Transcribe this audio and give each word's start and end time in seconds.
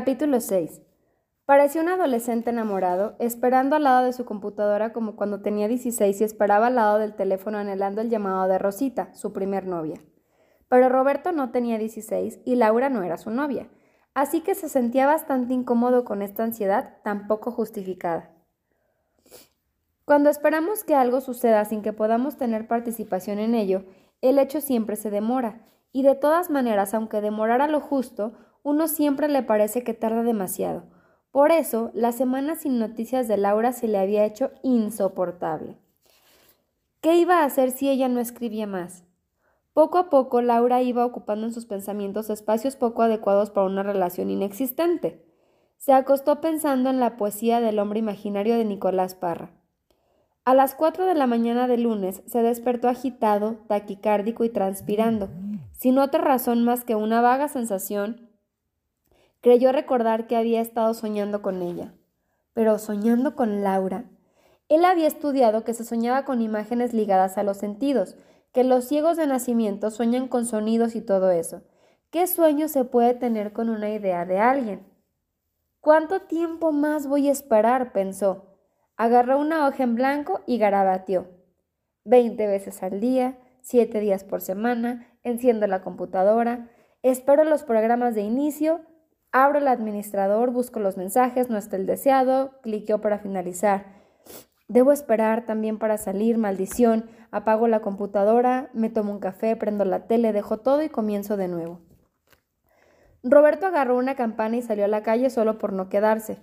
Capítulo 0.00 0.40
6. 0.40 0.80
Parecía 1.44 1.82
un 1.82 1.90
adolescente 1.90 2.48
enamorado, 2.48 3.16
esperando 3.18 3.76
al 3.76 3.84
lado 3.84 4.06
de 4.06 4.14
su 4.14 4.24
computadora 4.24 4.94
como 4.94 5.14
cuando 5.14 5.42
tenía 5.42 5.68
16 5.68 6.18
y 6.18 6.24
esperaba 6.24 6.68
al 6.68 6.76
lado 6.76 6.98
del 6.98 7.14
teléfono 7.14 7.58
anhelando 7.58 8.00
el 8.00 8.08
llamado 8.08 8.48
de 8.48 8.56
Rosita, 8.56 9.12
su 9.12 9.34
primer 9.34 9.66
novia. 9.66 10.00
Pero 10.68 10.88
Roberto 10.88 11.32
no 11.32 11.50
tenía 11.50 11.76
16 11.76 12.40
y 12.46 12.54
Laura 12.54 12.88
no 12.88 13.02
era 13.02 13.18
su 13.18 13.28
novia, 13.28 13.68
así 14.14 14.40
que 14.40 14.54
se 14.54 14.70
sentía 14.70 15.04
bastante 15.04 15.52
incómodo 15.52 16.06
con 16.06 16.22
esta 16.22 16.44
ansiedad 16.44 16.96
tan 17.04 17.26
poco 17.26 17.50
justificada. 17.50 18.30
Cuando 20.06 20.30
esperamos 20.30 20.82
que 20.82 20.94
algo 20.94 21.20
suceda 21.20 21.62
sin 21.66 21.82
que 21.82 21.92
podamos 21.92 22.38
tener 22.38 22.66
participación 22.66 23.38
en 23.38 23.54
ello, 23.54 23.84
el 24.22 24.38
hecho 24.38 24.62
siempre 24.62 24.96
se 24.96 25.10
demora, 25.10 25.60
y 25.92 26.04
de 26.04 26.14
todas 26.14 26.48
maneras, 26.48 26.94
aunque 26.94 27.20
demorara 27.20 27.68
lo 27.68 27.80
justo, 27.80 28.32
uno 28.62 28.88
siempre 28.88 29.28
le 29.28 29.42
parece 29.42 29.82
que 29.82 29.94
tarda 29.94 30.22
demasiado. 30.22 30.84
Por 31.30 31.52
eso, 31.52 31.90
la 31.94 32.12
semana 32.12 32.56
sin 32.56 32.78
noticias 32.78 33.28
de 33.28 33.36
Laura 33.36 33.72
se 33.72 33.88
le 33.88 33.98
había 33.98 34.24
hecho 34.24 34.50
insoportable. 34.62 35.78
¿Qué 37.00 37.16
iba 37.16 37.38
a 37.38 37.44
hacer 37.44 37.70
si 37.70 37.88
ella 37.88 38.08
no 38.08 38.20
escribía 38.20 38.66
más? 38.66 39.04
Poco 39.72 39.98
a 39.98 40.10
poco, 40.10 40.42
Laura 40.42 40.82
iba 40.82 41.06
ocupando 41.06 41.46
en 41.46 41.52
sus 41.52 41.66
pensamientos 41.66 42.28
espacios 42.28 42.76
poco 42.76 43.02
adecuados 43.02 43.50
para 43.50 43.66
una 43.66 43.82
relación 43.82 44.28
inexistente. 44.28 45.24
Se 45.78 45.92
acostó 45.92 46.40
pensando 46.40 46.90
en 46.90 47.00
la 47.00 47.16
poesía 47.16 47.60
del 47.60 47.78
hombre 47.78 48.00
imaginario 48.00 48.58
de 48.58 48.64
Nicolás 48.64 49.14
Parra. 49.14 49.52
A 50.44 50.54
las 50.54 50.74
cuatro 50.74 51.06
de 51.06 51.14
la 51.14 51.26
mañana 51.26 51.68
del 51.68 51.84
lunes 51.84 52.22
se 52.26 52.42
despertó 52.42 52.88
agitado, 52.88 53.58
taquicárdico 53.68 54.44
y 54.44 54.48
transpirando, 54.48 55.28
sin 55.72 55.98
otra 55.98 56.20
razón 56.20 56.64
más 56.64 56.82
que 56.82 56.96
una 56.96 57.20
vaga 57.20 57.48
sensación. 57.48 58.29
Creyó 59.40 59.72
recordar 59.72 60.26
que 60.26 60.36
había 60.36 60.60
estado 60.60 60.92
soñando 60.92 61.40
con 61.40 61.62
ella. 61.62 61.94
Pero 62.52 62.78
soñando 62.78 63.34
con 63.36 63.62
Laura. 63.62 64.04
Él 64.68 64.84
había 64.84 65.06
estudiado 65.06 65.64
que 65.64 65.74
se 65.74 65.84
soñaba 65.84 66.24
con 66.24 66.42
imágenes 66.42 66.92
ligadas 66.92 67.38
a 67.38 67.42
los 67.42 67.56
sentidos, 67.56 68.16
que 68.52 68.64
los 68.64 68.84
ciegos 68.86 69.16
de 69.16 69.26
nacimiento 69.26 69.90
sueñan 69.90 70.28
con 70.28 70.44
sonidos 70.44 70.94
y 70.94 71.00
todo 71.00 71.30
eso. 71.30 71.62
¿Qué 72.10 72.26
sueño 72.26 72.68
se 72.68 72.84
puede 72.84 73.14
tener 73.14 73.52
con 73.52 73.70
una 73.70 73.90
idea 73.90 74.26
de 74.26 74.38
alguien? 74.38 74.86
¿Cuánto 75.80 76.20
tiempo 76.22 76.72
más 76.72 77.06
voy 77.06 77.28
a 77.28 77.32
esperar? 77.32 77.92
pensó. 77.92 78.46
Agarró 78.96 79.38
una 79.38 79.66
hoja 79.66 79.84
en 79.84 79.94
blanco 79.94 80.42
y 80.46 80.58
garabateó. 80.58 81.28
Veinte 82.04 82.46
veces 82.46 82.82
al 82.82 83.00
día, 83.00 83.38
siete 83.62 84.00
días 84.00 84.24
por 84.24 84.42
semana, 84.42 85.06
enciendo 85.22 85.66
la 85.66 85.82
computadora, 85.82 86.68
espero 87.02 87.44
los 87.44 87.62
programas 87.62 88.14
de 88.14 88.22
inicio, 88.22 88.80
abro 89.32 89.58
el 89.58 89.68
administrador, 89.68 90.50
busco 90.50 90.80
los 90.80 90.96
mensajes, 90.96 91.50
no 91.50 91.58
está 91.58 91.76
el 91.76 91.86
deseado, 91.86 92.60
cliqueo 92.62 93.00
para 93.00 93.18
finalizar. 93.18 94.00
Debo 94.68 94.92
esperar 94.92 95.46
también 95.46 95.78
para 95.78 95.98
salir, 95.98 96.38
maldición, 96.38 97.10
apago 97.30 97.66
la 97.68 97.80
computadora, 97.80 98.70
me 98.72 98.90
tomo 98.90 99.12
un 99.12 99.18
café, 99.18 99.56
prendo 99.56 99.84
la 99.84 100.06
tele, 100.06 100.32
dejo 100.32 100.58
todo 100.58 100.82
y 100.82 100.88
comienzo 100.88 101.36
de 101.36 101.48
nuevo. 101.48 101.80
Roberto 103.22 103.66
agarró 103.66 103.96
una 103.98 104.14
campana 104.14 104.56
y 104.56 104.62
salió 104.62 104.84
a 104.84 104.88
la 104.88 105.02
calle 105.02 105.28
solo 105.28 105.58
por 105.58 105.72
no 105.72 105.88
quedarse. 105.88 106.38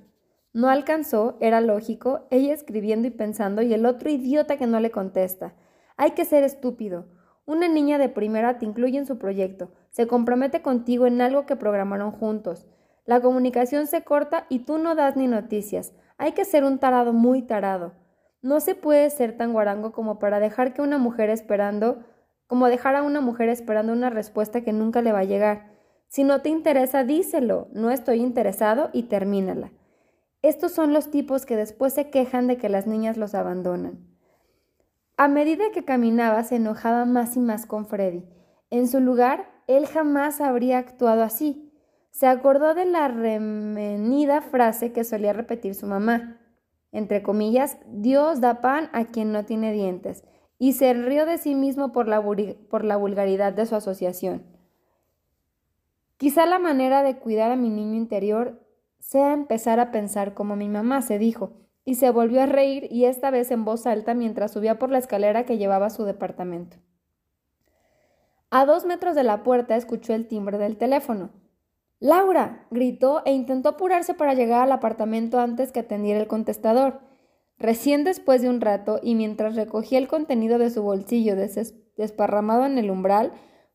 No 0.54 0.70
alcanzó, 0.70 1.38
era 1.40 1.62
lógico, 1.62 2.28
ella 2.30 2.54
escribiendo 2.54 3.08
y 3.08 3.12
pensando 3.12 3.62
y 3.62 3.74
el 3.74 3.86
otro 3.86 4.10
idiota 4.10 4.58
que 4.58 4.68
no 4.68 4.80
le 4.80 4.92
contesta. 4.92 5.54
Hay 5.98 6.12
que 6.12 6.26
ser 6.26 6.44
estúpido. 6.44 7.06
Una 7.46 7.68
niña 7.68 7.98
de 7.98 8.10
primera 8.10 8.58
te 8.58 8.66
incluye 8.66 8.98
en 8.98 9.06
su 9.06 9.18
proyecto, 9.18 9.72
se 9.90 10.06
compromete 10.06 10.62
contigo 10.62 11.08
en 11.08 11.22
algo 11.22 11.46
que 11.46 11.56
programaron 11.56 12.12
juntos. 12.12 12.68
La 13.08 13.22
comunicación 13.22 13.88
se 13.88 14.03
corta 14.03 14.45
y 14.50 14.59
tú 14.59 14.78
no 14.78 14.94
das 14.94 15.16
ni 15.16 15.28
noticias. 15.28 15.94
Hay 16.18 16.34
que 16.34 16.44
ser 16.44 16.66
un 16.66 16.78
tarado 16.78 17.13
muy 17.13 17.41
tarado. 17.41 17.94
No 18.41 18.59
se 18.59 18.75
puede 18.75 19.09
ser 19.09 19.38
tan 19.38 19.53
guarango 19.53 19.94
como 19.94 20.19
para 20.19 20.41
dejar 20.41 20.73
que 20.73 20.81
una 20.81 20.97
mujer 20.97 21.29
esperando, 21.29 22.03
como 22.47 22.67
dejar 22.67 22.97
a 22.97 23.03
una 23.03 23.22
mujer 23.22 23.47
esperando 23.47 23.94
una 23.94 24.09
respuesta 24.09 24.59
que 24.59 24.73
nunca 24.73 25.01
le 25.01 25.13
va 25.13 25.19
a 25.19 25.23
llegar. 25.23 25.72
Si 26.09 26.25
no 26.25 26.41
te 26.41 26.50
interesa, 26.50 27.06
díselo. 27.06 27.69
No 27.72 27.91
estoy 27.91 28.19
interesado 28.19 28.90
y 28.91 29.03
termínala. 29.03 29.72
Estos 30.41 30.73
son 30.73 30.91
los 30.91 31.09
tipos 31.09 31.46
que 31.46 31.56
después 31.56 31.94
se 31.94 32.09
quejan 32.09 32.47
de 32.47 32.57
que 32.57 32.67
las 32.67 32.88
niñas 32.88 33.16
los 33.16 33.35
abandonan. 33.35 34.06
A 35.16 35.29
medida 35.29 35.72
que 35.73 35.85
caminaba 35.85 36.44
se 36.44 36.57
enojaba 36.57 37.06
más 37.06 37.38
y 37.38 37.40
más 37.40 37.66
con 37.66 37.85
Freddy. 37.85 38.25
En 38.69 38.90
su 38.90 39.00
lugar, 39.00 39.50
él 39.67 39.88
jamás 39.88 40.41
habría 40.41 40.78
actuado 40.78 41.23
así. 41.23 41.66
Se 42.17 42.25
acordó 42.25 42.73
de 42.73 42.85
la 42.85 43.09
remenida 43.09 44.41
frase 44.41 44.91
que 44.91 45.03
solía 45.03 45.33
repetir 45.33 45.75
su 45.75 45.85
mamá, 45.85 46.41
entre 46.91 47.22
comillas, 47.22 47.78
Dios 47.85 48.41
da 48.41 48.59
pan 48.59 48.89
a 48.91 49.05
quien 49.05 49.31
no 49.31 49.45
tiene 49.45 49.72
dientes, 49.72 50.23
y 50.57 50.73
se 50.73 50.95
rió 50.95 51.28
de 51.28 51.38
sí 51.38 51.53
mismo 51.53 51.91
por 51.91 52.07
la, 52.07 52.19
por 52.72 52.83
la 52.85 52.97
vulgaridad 52.97 53.53
de 53.53 53.67
su 53.67 53.75
asociación. 53.75 54.47
Quizá 56.17 56.47
la 56.47 56.57
manera 56.57 57.03
de 57.03 57.19
cuidar 57.19 57.51
a 57.51 57.55
mi 57.55 57.69
niño 57.69 57.94
interior 57.94 58.66
sea 58.97 59.31
empezar 59.31 59.79
a 59.79 59.91
pensar 59.91 60.34
como 60.34 60.55
mi 60.55 60.69
mamá, 60.69 61.03
se 61.03 61.19
dijo, 61.19 61.51
y 61.85 61.94
se 61.94 62.09
volvió 62.09 62.41
a 62.41 62.47
reír 62.47 62.88
y 62.89 63.05
esta 63.05 63.29
vez 63.29 63.51
en 63.51 63.63
voz 63.63 63.85
alta 63.85 64.16
mientras 64.16 64.53
subía 64.53 64.79
por 64.79 64.89
la 64.89 64.97
escalera 64.97 65.45
que 65.45 65.59
llevaba 65.59 65.85
a 65.85 65.91
su 65.91 66.03
departamento. 66.03 66.78
A 68.49 68.66
dos 68.66 68.85
metros 68.85 69.13
de 69.13 69.22
la 69.22 69.44
puerta 69.44 69.75
escuchó 69.75 70.16
el 70.16 70.28
timbre 70.28 70.57
del 70.57 70.78
teléfono. 70.78 71.29
Laura. 72.00 72.68
gritó 72.69 73.24
e 73.25 73.34
intentó 73.34 73.69
apurarse 73.69 74.13
para 74.13 74.35
llegar 74.35 74.62
al 74.62 74.72
apartamento 74.72 75.40
antes 75.40 75.72
que 75.72 75.80
atendiera 75.80 76.19
el 76.19 76.28
contestador. 76.28 77.00
Recién 77.58 78.03
después 78.03 78.41
de 78.41 78.50
un 78.50 78.62
rato, 78.62 79.00
y 79.02 79.16
mientras 79.16 79.56
recogía 79.56 79.97
el 79.97 80.08
contenido 80.08 80.59
de 80.59 80.69
su 80.69 80.84
bolsillo 80.84 81.35
desparramado 81.35 82.66
en 82.66 82.78
el 82.78 82.91
umbral, 82.91 83.34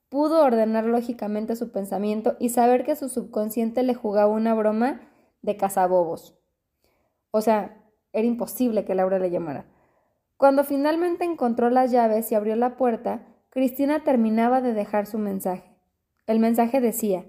pudo 0.08 0.44
ordenar 0.44 0.84
lógicamente 0.84 1.56
su 1.56 1.72
pensamiento 1.72 2.36
y 2.38 2.50
saber 2.50 2.84
que 2.84 2.94
su 2.94 3.08
subconsciente 3.08 3.82
le 3.82 3.94
jugaba 3.94 4.30
una 4.30 4.54
broma 4.54 5.00
de 5.40 5.56
cazabobos. 5.56 6.38
O 7.32 7.40
sea, 7.40 7.82
era 8.12 8.26
imposible 8.26 8.84
que 8.84 8.94
Laura 8.94 9.18
le 9.18 9.30
llamara. 9.30 9.66
Cuando 10.36 10.64
finalmente 10.64 11.24
encontró 11.24 11.70
las 11.70 11.90
llaves 11.90 12.30
y 12.30 12.34
abrió 12.34 12.54
la 12.56 12.76
puerta, 12.76 13.26
Cristina 13.48 14.04
terminaba 14.04 14.60
de 14.60 14.74
dejar 14.74 15.06
su 15.06 15.18
mensaje. 15.18 15.76
El 16.26 16.38
mensaje 16.38 16.80
decía, 16.80 17.24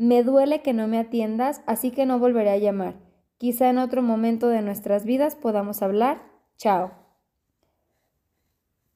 Me 0.00 0.22
duele 0.22 0.62
que 0.62 0.72
no 0.72 0.88
me 0.88 0.98
atiendas, 0.98 1.60
así 1.66 1.90
que 1.90 2.06
no 2.06 2.18
volveré 2.18 2.48
a 2.48 2.56
llamar. 2.56 2.94
Quizá 3.36 3.68
en 3.68 3.76
otro 3.76 4.00
momento 4.00 4.48
de 4.48 4.62
nuestras 4.62 5.04
vidas 5.04 5.36
podamos 5.36 5.82
hablar. 5.82 6.22
Chao. 6.56 6.92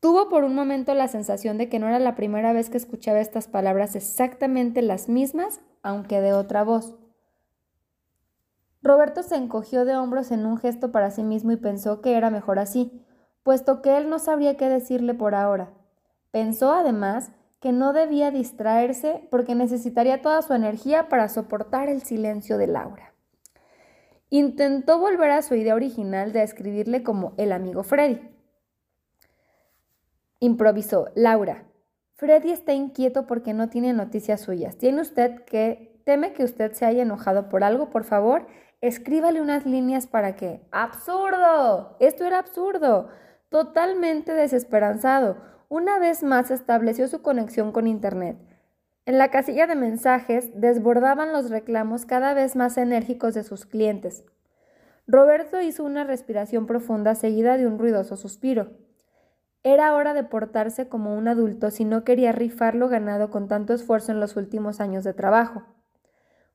Tuvo 0.00 0.30
por 0.30 0.44
un 0.44 0.54
momento 0.54 0.94
la 0.94 1.06
sensación 1.08 1.58
de 1.58 1.68
que 1.68 1.78
no 1.78 1.88
era 1.88 1.98
la 1.98 2.14
primera 2.14 2.54
vez 2.54 2.70
que 2.70 2.78
escuchaba 2.78 3.20
estas 3.20 3.48
palabras 3.48 3.96
exactamente 3.96 4.80
las 4.80 5.10
mismas, 5.10 5.60
aunque 5.82 6.22
de 6.22 6.32
otra 6.32 6.64
voz. 6.64 6.94
Roberto 8.80 9.22
se 9.22 9.36
encogió 9.36 9.84
de 9.84 9.98
hombros 9.98 10.30
en 10.30 10.46
un 10.46 10.56
gesto 10.56 10.90
para 10.90 11.10
sí 11.10 11.22
mismo 11.22 11.52
y 11.52 11.56
pensó 11.56 12.00
que 12.00 12.14
era 12.14 12.30
mejor 12.30 12.58
así, 12.58 13.04
puesto 13.42 13.82
que 13.82 13.98
él 13.98 14.08
no 14.08 14.18
sabría 14.18 14.56
qué 14.56 14.70
decirle 14.70 15.12
por 15.12 15.34
ahora. 15.34 15.70
Pensó 16.30 16.72
además 16.72 17.30
que 17.64 17.72
no 17.72 17.94
debía 17.94 18.30
distraerse 18.30 19.26
porque 19.30 19.54
necesitaría 19.54 20.20
toda 20.20 20.42
su 20.42 20.52
energía 20.52 21.08
para 21.08 21.30
soportar 21.30 21.88
el 21.88 22.02
silencio 22.02 22.58
de 22.58 22.66
Laura. 22.66 23.14
Intentó 24.28 24.98
volver 24.98 25.30
a 25.30 25.40
su 25.40 25.54
idea 25.54 25.74
original 25.74 26.34
de 26.34 26.42
escribirle 26.42 27.02
como 27.02 27.32
el 27.38 27.52
amigo 27.52 27.82
Freddy. 27.82 28.20
Improvisó. 30.40 31.08
Laura. 31.14 31.64
Freddy 32.16 32.50
está 32.52 32.74
inquieto 32.74 33.26
porque 33.26 33.54
no 33.54 33.70
tiene 33.70 33.94
noticias 33.94 34.42
suyas. 34.42 34.76
¿Tiene 34.76 35.00
usted 35.00 35.46
que... 35.46 36.02
teme 36.04 36.34
que 36.34 36.44
usted 36.44 36.72
se 36.72 36.84
haya 36.84 37.00
enojado 37.00 37.48
por 37.48 37.64
algo? 37.64 37.88
Por 37.88 38.04
favor, 38.04 38.46
escríbale 38.82 39.40
unas 39.40 39.64
líneas 39.64 40.06
para 40.06 40.36
que... 40.36 40.68
¡Absurdo! 40.70 41.96
Esto 41.98 42.26
era 42.26 42.40
absurdo. 42.40 43.08
Totalmente 43.48 44.34
desesperanzado. 44.34 45.53
Una 45.76 45.98
vez 45.98 46.22
más 46.22 46.52
estableció 46.52 47.08
su 47.08 47.20
conexión 47.20 47.72
con 47.72 47.88
Internet. 47.88 48.36
En 49.06 49.18
la 49.18 49.32
casilla 49.32 49.66
de 49.66 49.74
mensajes 49.74 50.52
desbordaban 50.54 51.32
los 51.32 51.50
reclamos 51.50 52.06
cada 52.06 52.32
vez 52.32 52.54
más 52.54 52.78
enérgicos 52.78 53.34
de 53.34 53.42
sus 53.42 53.66
clientes. 53.66 54.24
Roberto 55.08 55.60
hizo 55.60 55.82
una 55.82 56.04
respiración 56.04 56.66
profunda 56.66 57.16
seguida 57.16 57.56
de 57.56 57.66
un 57.66 57.80
ruidoso 57.80 58.16
suspiro. 58.16 58.70
Era 59.64 59.96
hora 59.96 60.14
de 60.14 60.22
portarse 60.22 60.88
como 60.88 61.16
un 61.16 61.26
adulto 61.26 61.72
si 61.72 61.84
no 61.84 62.04
quería 62.04 62.30
rifar 62.30 62.76
lo 62.76 62.88
ganado 62.88 63.32
con 63.32 63.48
tanto 63.48 63.74
esfuerzo 63.74 64.12
en 64.12 64.20
los 64.20 64.36
últimos 64.36 64.78
años 64.78 65.02
de 65.02 65.12
trabajo. 65.12 65.64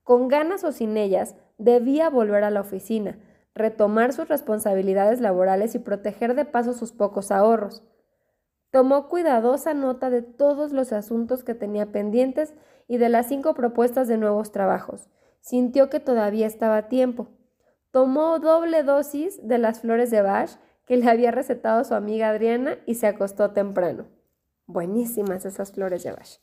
Con 0.02 0.28
ganas 0.28 0.64
o 0.64 0.72
sin 0.72 0.96
ellas, 0.96 1.34
debía 1.58 2.08
volver 2.08 2.42
a 2.42 2.50
la 2.50 2.62
oficina, 2.62 3.18
retomar 3.54 4.14
sus 4.14 4.28
responsabilidades 4.28 5.20
laborales 5.20 5.74
y 5.74 5.78
proteger 5.78 6.34
de 6.34 6.46
paso 6.46 6.72
sus 6.72 6.92
pocos 6.92 7.30
ahorros. 7.30 7.84
Tomó 8.70 9.08
cuidadosa 9.08 9.74
nota 9.74 10.10
de 10.10 10.22
todos 10.22 10.72
los 10.72 10.92
asuntos 10.92 11.42
que 11.42 11.54
tenía 11.54 11.86
pendientes 11.86 12.54
y 12.86 12.98
de 12.98 13.08
las 13.08 13.26
cinco 13.26 13.54
propuestas 13.54 14.08
de 14.08 14.16
nuevos 14.16 14.52
trabajos. 14.52 15.08
sintió 15.40 15.88
que 15.88 16.00
todavía 16.00 16.46
estaba 16.46 16.76
a 16.76 16.88
tiempo. 16.88 17.28
Tomó 17.90 18.38
doble 18.38 18.82
dosis 18.82 19.40
de 19.46 19.58
las 19.58 19.80
flores 19.80 20.10
de 20.10 20.20
Bach 20.22 20.50
que 20.86 20.96
le 20.96 21.08
había 21.08 21.30
recetado 21.30 21.82
su 21.84 21.94
amiga 21.94 22.28
Adriana 22.28 22.76
y 22.84 22.96
se 22.96 23.06
acostó 23.06 23.52
temprano. 23.52 24.06
Buenísimas 24.66 25.46
esas 25.46 25.72
flores 25.72 26.02
de 26.02 26.12
Bach. 26.12 26.40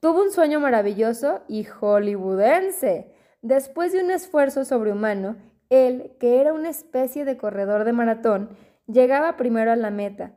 Tuvo 0.00 0.22
un 0.22 0.30
sueño 0.30 0.60
maravilloso 0.60 1.40
y 1.48 1.64
hollywoodense. 1.64 3.12
Después 3.42 3.92
de 3.92 4.02
un 4.04 4.12
esfuerzo 4.12 4.64
sobrehumano, 4.64 5.36
él, 5.70 6.12
que 6.20 6.40
era 6.40 6.52
una 6.52 6.70
especie 6.70 7.24
de 7.24 7.36
corredor 7.36 7.84
de 7.84 7.92
maratón, 7.92 8.50
llegaba 8.86 9.36
primero 9.36 9.72
a 9.72 9.76
la 9.76 9.90
meta. 9.90 10.34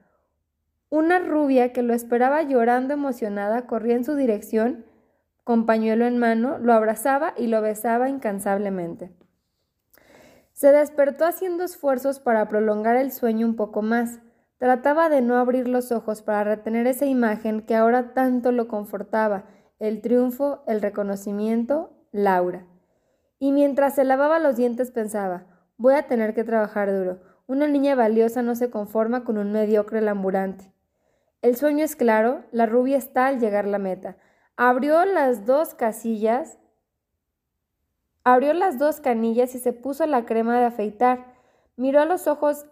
Una 0.92 1.20
rubia 1.20 1.72
que 1.72 1.84
lo 1.84 1.94
esperaba 1.94 2.44
llorando 2.44 2.94
emocionada 2.94 3.66
corría 3.66 3.96
en 3.96 4.04
su 4.04 4.16
dirección 4.16 4.86
con 5.46 5.66
pañuelo 5.66 6.06
en 6.06 6.18
mano, 6.18 6.60
lo 6.60 6.74
abrazaba 6.74 7.34
y 7.38 7.48
lo 7.48 7.62
besaba 7.62 8.10
incansablemente. 8.10 9.12
Se 10.52 10.72
despertó 10.72 11.26
haciendo 11.26 11.64
esfuerzos 11.64 12.20
para 12.20 12.48
prolongar 12.48 12.98
el 12.98 13.12
sueño 13.12 13.48
un 13.48 13.56
poco 13.56 13.82
más. 13.82 14.20
Trataba 14.58 15.10
de 15.10 15.22
no 15.22 15.38
abrir 15.38 15.68
los 15.68 15.92
ojos 15.92 16.22
para 16.22 16.44
retener 16.44 16.86
esa 16.86 17.06
imagen 17.06 17.62
que 17.62 17.76
ahora 17.76 18.14
tanto 18.14 18.52
lo 18.52 18.68
confortaba, 18.68 19.46
el 19.80 20.02
triunfo, 20.02 20.64
el 20.68 20.82
reconocimiento, 20.82 21.92
Laura. 22.12 22.68
Y 23.40 23.54
mientras 23.54 23.96
se 23.96 24.04
lavaba 24.04 24.40
los 24.40 24.58
dientes 24.58 24.92
pensaba, 24.92 25.46
voy 25.78 25.96
a 25.96 26.04
tener 26.04 26.36
que 26.36 26.44
trabajar 26.44 26.94
duro. 26.94 27.22
Una 27.48 27.68
niña 27.68 27.96
valiosa 27.96 28.44
no 28.44 28.56
se 28.56 28.70
conforma 28.70 29.24
con 29.24 29.40
un 29.40 29.52
mediocre 29.52 30.02
lamburante. 30.02 30.72
El 31.42 31.56
sueño 31.56 31.84
es 31.84 31.96
claro, 31.96 32.44
la 32.52 32.68
rubia 32.68 32.98
está 32.98 33.28
al 33.28 33.40
llegar 33.40 33.66
la 33.66 33.80
meta. 33.80 34.18
Abrió 34.58 35.06
las 35.06 35.46
dos 35.46 35.74
casillas, 35.74 36.60
abrió 38.24 38.54
las 38.54 38.78
dos 38.78 39.02
canillas 39.02 39.56
y 39.56 39.60
se 39.60 39.74
puso 39.74 40.06
la 40.06 40.26
crema 40.26 40.60
de 40.60 40.66
afeitar. 40.66 41.34
Miró 41.78 42.02
a 42.02 42.06
los 42.06 42.28
ojos 42.28 42.68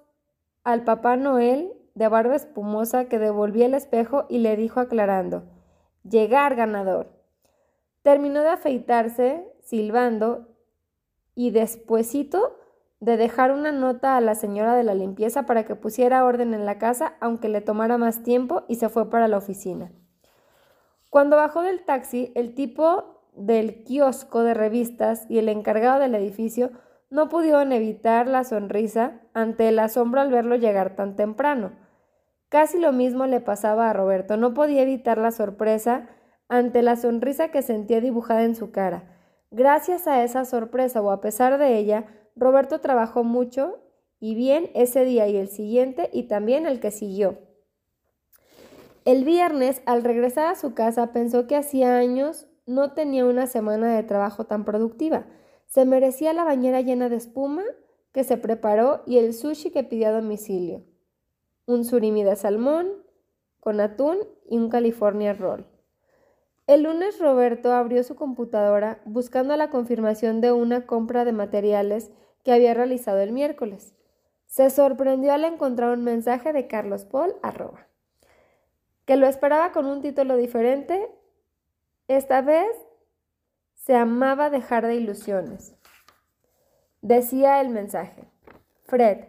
al 0.63 0.83
papá 0.83 1.15
Noel 1.15 1.73
de 1.95 2.07
barba 2.07 2.35
espumosa 2.35 3.05
que 3.05 3.17
devolvía 3.17 3.65
el 3.65 3.73
espejo 3.73 4.25
y 4.29 4.37
le 4.37 4.55
dijo 4.55 4.79
aclarando, 4.79 5.43
llegar 6.03 6.55
ganador. 6.55 7.11
Terminó 8.03 8.41
de 8.41 8.49
afeitarse, 8.49 9.51
silbando, 9.63 10.47
y 11.33 11.51
despuesito 11.51 12.58
de 12.99 13.17
dejar 13.17 13.51
una 13.51 13.71
nota 13.71 14.17
a 14.17 14.21
la 14.21 14.35
señora 14.35 14.75
de 14.75 14.83
la 14.83 14.93
limpieza 14.93 15.43
para 15.43 15.63
que 15.63 15.75
pusiera 15.75 16.25
orden 16.25 16.53
en 16.53 16.65
la 16.65 16.77
casa, 16.77 17.13
aunque 17.21 17.49
le 17.49 17.61
tomara 17.61 17.97
más 17.97 18.23
tiempo, 18.23 18.63
y 18.67 18.75
se 18.75 18.89
fue 18.89 19.09
para 19.09 19.27
la 19.27 19.37
oficina. 19.37 19.91
Cuando 21.09 21.37
bajó 21.37 21.61
del 21.61 21.85
taxi, 21.85 22.31
el 22.35 22.53
tipo 22.53 23.21
del 23.33 23.83
kiosco 23.83 24.43
de 24.43 24.53
revistas 24.53 25.25
y 25.29 25.39
el 25.39 25.49
encargado 25.49 25.99
del 25.99 26.13
edificio 26.13 26.71
no 27.09 27.29
pudieron 27.29 27.71
evitar 27.71 28.27
la 28.27 28.43
sonrisa 28.43 29.21
ante 29.33 29.69
el 29.69 29.79
asombro 29.79 30.21
al 30.21 30.29
verlo 30.29 30.55
llegar 30.55 30.95
tan 30.95 31.15
temprano. 31.15 31.71
Casi 32.49 32.79
lo 32.79 32.91
mismo 32.91 33.25
le 33.25 33.41
pasaba 33.41 33.89
a 33.89 33.93
Roberto, 33.93 34.37
no 34.37 34.53
podía 34.53 34.81
evitar 34.81 35.17
la 35.17 35.31
sorpresa 35.31 36.09
ante 36.47 36.81
la 36.81 36.95
sonrisa 36.95 37.49
que 37.49 37.61
sentía 37.61 38.01
dibujada 38.01 38.43
en 38.43 38.55
su 38.55 38.71
cara. 38.71 39.15
Gracias 39.51 40.07
a 40.07 40.23
esa 40.23 40.45
sorpresa 40.45 41.01
o 41.01 41.11
a 41.11 41.21
pesar 41.21 41.57
de 41.57 41.77
ella, 41.77 42.05
Roberto 42.35 42.79
trabajó 42.79 43.23
mucho 43.23 43.79
y 44.19 44.35
bien 44.35 44.69
ese 44.73 45.05
día 45.05 45.27
y 45.27 45.37
el 45.37 45.47
siguiente 45.47 46.09
y 46.13 46.23
también 46.23 46.65
el 46.65 46.79
que 46.79 46.91
siguió. 46.91 47.39
El 49.05 49.23
viernes, 49.23 49.81
al 49.85 50.03
regresar 50.03 50.47
a 50.47 50.55
su 50.55 50.73
casa, 50.73 51.13
pensó 51.13 51.47
que 51.47 51.55
hacía 51.55 51.97
años 51.97 52.47
no 52.65 52.93
tenía 52.93 53.25
una 53.25 53.47
semana 53.47 53.95
de 53.95 54.03
trabajo 54.03 54.45
tan 54.45 54.65
productiva. 54.65 55.25
Se 55.65 55.85
merecía 55.85 56.33
la 56.33 56.43
bañera 56.43 56.81
llena 56.81 57.09
de 57.09 57.15
espuma 57.15 57.63
que 58.11 58.23
se 58.23 58.37
preparó 58.37 59.01
y 59.05 59.17
el 59.17 59.33
sushi 59.33 59.71
que 59.71 59.83
pidió 59.83 60.09
a 60.09 60.11
domicilio. 60.11 60.83
Un 61.65 61.85
surimi 61.85 62.23
de 62.23 62.35
salmón 62.35 62.89
con 63.59 63.79
atún 63.79 64.17
y 64.47 64.57
un 64.57 64.69
California 64.69 65.33
Roll. 65.33 65.65
El 66.69 66.83
lunes 66.83 67.17
Roberto 67.17 67.73
abrió 67.73 68.03
su 68.03 68.15
computadora 68.15 68.99
buscando 69.03 69.57
la 69.57 69.71
confirmación 69.71 70.39
de 70.39 70.51
una 70.51 70.85
compra 70.85 71.25
de 71.25 71.31
materiales 71.31 72.11
que 72.43 72.51
había 72.51 72.75
realizado 72.75 73.17
el 73.21 73.31
miércoles. 73.31 73.95
Se 74.45 74.69
sorprendió 74.69 75.33
al 75.33 75.45
encontrar 75.45 75.97
un 75.97 76.03
mensaje 76.03 76.53
de 76.53 76.67
Carlos 76.67 77.05
Paul 77.05 77.33
que 79.05 79.15
lo 79.15 79.25
esperaba 79.25 79.71
con 79.71 79.87
un 79.87 80.03
título 80.03 80.37
diferente. 80.37 81.09
Esta 82.07 82.43
vez 82.43 82.69
se 83.73 83.95
amaba 83.95 84.51
dejar 84.51 84.85
de 84.85 84.93
ilusiones. 84.93 85.73
Decía 87.01 87.61
el 87.61 87.69
mensaje, 87.69 88.29
Fred, 88.85 89.21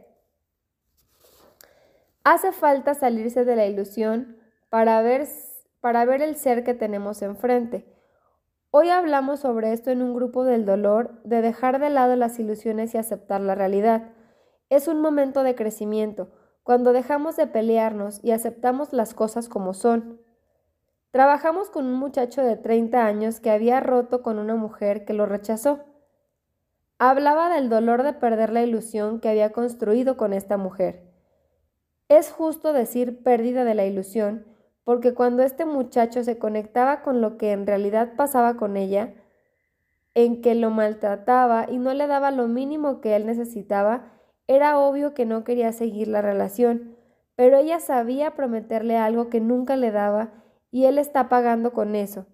hace 2.22 2.52
falta 2.52 2.92
salirse 2.92 3.46
de 3.46 3.56
la 3.56 3.64
ilusión 3.64 4.36
para 4.68 5.00
ver, 5.00 5.26
para 5.80 6.04
ver 6.04 6.22
el 6.22 6.36
ser 6.36 6.64
que 6.64 6.74
tenemos 6.74 7.22
enfrente 7.22 7.86
Hoy 8.72 8.88
hablamos 8.88 9.40
sobre 9.40 9.72
esto 9.72 9.90
en 9.90 10.00
un 10.00 10.14
grupo 10.14 10.44
del 10.44 10.64
dolor, 10.64 11.20
de 11.24 11.42
dejar 11.42 11.80
de 11.80 11.90
lado 11.90 12.14
las 12.14 12.38
ilusiones 12.38 12.94
y 12.94 12.98
aceptar 12.98 13.40
la 13.40 13.56
realidad. 13.56 14.12
Es 14.68 14.86
un 14.86 15.00
momento 15.00 15.42
de 15.42 15.56
crecimiento, 15.56 16.30
cuando 16.62 16.92
dejamos 16.92 17.34
de 17.34 17.48
pelearnos 17.48 18.22
y 18.22 18.30
aceptamos 18.30 18.92
las 18.92 19.12
cosas 19.12 19.48
como 19.48 19.74
son. 19.74 20.20
Trabajamos 21.10 21.68
con 21.68 21.84
un 21.86 21.94
muchacho 21.94 22.42
de 22.42 22.54
30 22.54 23.04
años 23.04 23.40
que 23.40 23.50
había 23.50 23.80
roto 23.80 24.22
con 24.22 24.38
una 24.38 24.54
mujer 24.54 25.04
que 25.04 25.14
lo 25.14 25.26
rechazó. 25.26 25.80
Hablaba 27.00 27.52
del 27.52 27.70
dolor 27.70 28.04
de 28.04 28.12
perder 28.12 28.52
la 28.52 28.62
ilusión 28.62 29.18
que 29.18 29.30
había 29.30 29.50
construido 29.50 30.16
con 30.16 30.32
esta 30.32 30.56
mujer. 30.56 31.10
Es 32.08 32.30
justo 32.30 32.72
decir 32.72 33.24
pérdida 33.24 33.64
de 33.64 33.74
la 33.74 33.84
ilusión, 33.84 34.46
porque 34.84 35.14
cuando 35.14 35.42
este 35.42 35.64
muchacho 35.64 36.22
se 36.24 36.38
conectaba 36.38 37.02
con 37.02 37.20
lo 37.20 37.36
que 37.36 37.52
en 37.52 37.66
realidad 37.66 38.14
pasaba 38.16 38.56
con 38.56 38.76
ella, 38.76 39.14
en 40.14 40.42
que 40.42 40.54
lo 40.54 40.70
maltrataba 40.70 41.66
y 41.70 41.78
no 41.78 41.94
le 41.94 42.06
daba 42.06 42.30
lo 42.30 42.48
mínimo 42.48 43.00
que 43.00 43.14
él 43.16 43.26
necesitaba, 43.26 44.12
era 44.46 44.78
obvio 44.78 45.14
que 45.14 45.26
no 45.26 45.44
quería 45.44 45.72
seguir 45.72 46.08
la 46.08 46.22
relación, 46.22 46.96
pero 47.36 47.56
ella 47.58 47.78
sabía 47.78 48.34
prometerle 48.34 48.96
algo 48.96 49.30
que 49.30 49.40
nunca 49.40 49.76
le 49.76 49.92
daba 49.92 50.32
y 50.70 50.86
él 50.86 50.98
está 50.98 51.28
pagando 51.28 51.72
con 51.72 51.94
eso. 51.94 52.26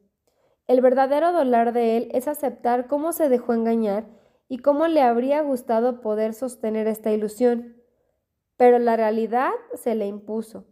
El 0.66 0.80
verdadero 0.80 1.32
dolor 1.32 1.72
de 1.72 1.96
él 1.96 2.08
es 2.12 2.26
aceptar 2.26 2.86
cómo 2.86 3.12
se 3.12 3.28
dejó 3.28 3.52
engañar 3.52 4.06
y 4.48 4.58
cómo 4.58 4.88
le 4.88 5.02
habría 5.02 5.42
gustado 5.42 6.00
poder 6.00 6.34
sostener 6.34 6.86
esta 6.88 7.12
ilusión. 7.12 7.76
Pero 8.56 8.78
la 8.78 8.96
realidad 8.96 9.52
se 9.74 9.94
le 9.94 10.06
impuso. 10.06 10.64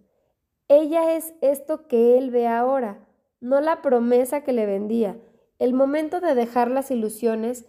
Ella 0.68 1.14
es 1.14 1.34
esto 1.42 1.86
que 1.86 2.16
él 2.16 2.30
ve 2.30 2.46
ahora, 2.46 3.06
no 3.40 3.60
la 3.60 3.82
promesa 3.82 4.42
que 4.42 4.54
le 4.54 4.64
vendía. 4.64 5.18
El 5.58 5.74
momento 5.74 6.20
de 6.20 6.34
dejar 6.34 6.70
las 6.70 6.90
ilusiones 6.90 7.66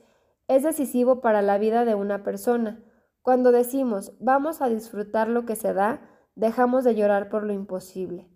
es 0.47 0.63
decisivo 0.63 1.19
para 1.19 1.41
la 1.41 1.57
vida 1.57 1.83
de 1.83 1.95
una 1.95 2.23
persona. 2.23 2.81
Cuando 3.21 3.51
decimos 3.51 4.13
vamos 4.19 4.61
a 4.61 4.69
disfrutar 4.69 5.27
lo 5.27 5.45
que 5.45 5.57
se 5.57 5.73
da, 5.73 6.01
dejamos 6.35 6.85
de 6.85 6.95
llorar 6.95 7.27
por 7.27 7.43
lo 7.43 7.51
imposible. 7.51 8.29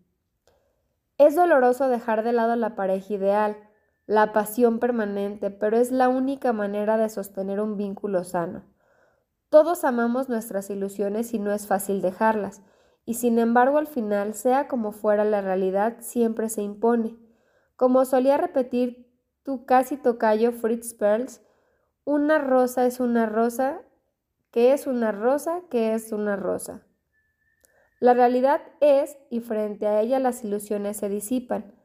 Es 1.18 1.36
doloroso 1.36 1.88
dejar 1.88 2.24
de 2.24 2.34
lado 2.34 2.56
la 2.58 2.76
pareja 2.76 3.14
ideal, 3.14 3.58
la 4.08 4.34
pasión 4.34 4.80
permanente, 4.80 5.52
pero 5.52 5.78
es 5.78 5.92
la 5.92 6.10
única 6.10 6.52
manera 6.52 6.98
de 6.98 7.10
sostener 7.10 7.62
un 7.62 7.78
vínculo 7.78 8.26
sano. 8.26 8.64
Todos 9.50 9.84
amamos 9.86 10.28
nuestras 10.28 10.70
ilusiones 10.70 11.34
y 11.34 11.40
no 11.40 11.52
es 11.54 11.68
fácil 11.68 12.02
dejarlas 12.02 12.62
y 13.06 13.16
sin 13.16 13.40
embargo 13.40 13.78
al 13.78 13.88
final, 13.88 14.34
sea 14.34 14.68
como 14.68 14.92
fuera 14.92 15.26
la 15.26 15.42
realidad, 15.42 15.98
siempre 16.00 16.50
se 16.50 16.62
impone. 16.62 17.18
Como 17.76 18.06
solía 18.06 18.38
repetir 18.38 19.10
tu 19.44 19.66
casi 19.66 19.98
tocayo 19.98 20.52
Fritz 20.52 20.94
Perls, 20.94 21.42
una 22.04 22.40
rosa 22.40 22.86
es 22.86 23.00
una 23.00 23.26
rosa, 23.26 23.82
que 24.52 24.74
es 24.74 24.88
una 24.88 25.12
rosa, 25.12 25.62
que 25.70 25.94
es 25.94 26.12
una 26.12 26.36
rosa. 26.36 26.86
La 28.00 28.14
realidad 28.14 28.62
es, 28.80 29.18
y 29.30 29.42
frente 29.42 29.88
a 29.88 30.02
ella 30.02 30.20
las 30.20 30.44
ilusiones 30.44 30.98
se 30.98 31.10
disipan. 31.10 31.76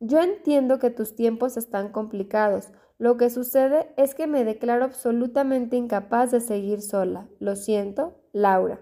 Yo 0.00 0.20
entiendo 0.20 0.78
que 0.78 0.90
tus 0.90 1.14
tiempos 1.14 1.56
están 1.56 1.92
complicados. 1.92 2.72
Lo 2.98 3.16
que 3.16 3.30
sucede 3.30 3.92
es 3.96 4.14
que 4.14 4.26
me 4.26 4.44
declaro 4.44 4.84
absolutamente 4.84 5.76
incapaz 5.76 6.30
de 6.30 6.40
seguir 6.40 6.80
sola. 6.80 7.28
Lo 7.40 7.56
siento, 7.56 8.20
Laura. 8.32 8.80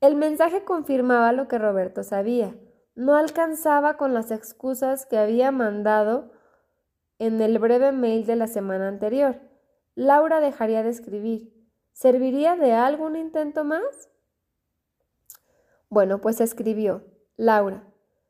El 0.00 0.16
mensaje 0.16 0.64
confirmaba 0.64 1.32
lo 1.32 1.46
que 1.46 1.58
Roberto 1.58 2.02
sabía. 2.02 2.56
No 2.94 3.16
alcanzaba 3.16 3.96
con 3.98 4.14
las 4.14 4.30
excusas 4.30 5.04
que 5.04 5.18
había 5.18 5.50
mandado 5.50 6.32
en 7.18 7.40
el 7.42 7.58
breve 7.58 7.92
mail 7.92 8.24
de 8.24 8.36
la 8.36 8.46
semana 8.46 8.88
anterior. 8.88 9.40
Laura 9.94 10.40
dejaría 10.40 10.82
de 10.82 10.88
escribir. 10.88 11.52
¿Serviría 11.92 12.56
de 12.56 12.72
algo 12.72 13.04
un 13.04 13.16
intento 13.16 13.62
más? 13.62 14.10
Bueno, 15.90 16.22
pues 16.22 16.40
escribió. 16.40 17.04
Laura, 17.36 17.84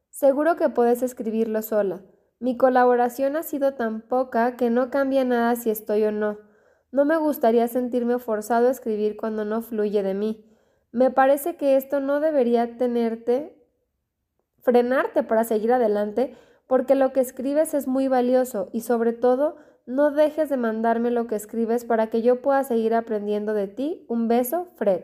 seguro 0.08 0.56
que 0.56 0.70
puedes 0.70 1.02
escribirlo 1.02 1.62
sola. 1.62 2.02
Mi 2.40 2.56
colaboración 2.56 3.36
ha 3.36 3.44
sido 3.44 3.74
tan 3.74 4.00
poca 4.00 4.56
que 4.56 4.70
no 4.70 4.90
cambia 4.90 5.24
nada 5.24 5.54
si 5.54 5.70
estoy 5.70 6.04
o 6.04 6.10
no. 6.10 6.38
No 6.90 7.04
me 7.04 7.16
gustaría 7.16 7.68
sentirme 7.68 8.18
forzado 8.18 8.66
a 8.66 8.72
escribir 8.72 9.16
cuando 9.16 9.44
no 9.44 9.62
fluye 9.62 10.02
de 10.02 10.14
mí. 10.14 10.50
Me 10.92 11.11
parece 11.11 11.56
que 11.56 11.76
esto 11.76 12.00
no 12.00 12.20
debería 12.20 12.76
tenerte 12.76 13.56
frenarte 14.61 15.23
para 15.23 15.44
seguir 15.44 15.73
adelante, 15.73 16.37
porque 16.66 16.94
lo 16.94 17.12
que 17.12 17.20
escribes 17.20 17.75
es 17.75 17.88
muy 17.88 18.09
valioso 18.09 18.68
y 18.73 18.82
sobre 18.82 19.12
todo 19.12 19.56
no 19.87 20.11
dejes 20.11 20.49
de 20.49 20.56
mandarme 20.56 21.11
lo 21.11 21.26
que 21.26 21.35
escribes 21.35 21.85
para 21.85 22.09
que 22.09 22.23
yo 22.23 22.42
pueda 22.42 22.62
seguir 22.62 22.94
aprendiendo 22.94 23.54
de 23.54 23.66
ti. 23.66 24.04
Un 24.09 24.28
beso, 24.28 24.66
Fred. 24.76 25.02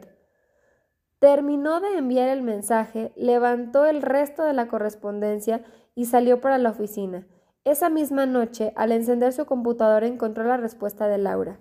Terminó 1.19 1.81
de 1.81 1.97
enviar 1.97 2.29
el 2.29 2.43
mensaje, 2.43 3.13
levantó 3.17 3.87
el 3.87 4.03
resto 4.03 4.45
de 4.45 4.53
la 4.53 4.69
correspondencia 4.69 5.63
y 5.95 6.05
salió 6.05 6.41
para 6.41 6.59
la 6.59 6.71
oficina. 6.71 7.27
Esa 7.65 7.89
misma 7.89 8.27
noche, 8.27 8.73
al 8.77 8.93
encender 8.93 9.33
su 9.33 9.47
computadora, 9.47 10.07
encontró 10.07 10.45
la 10.45 10.59
respuesta 10.59 11.09
de 11.09 11.19
Laura. 11.19 11.59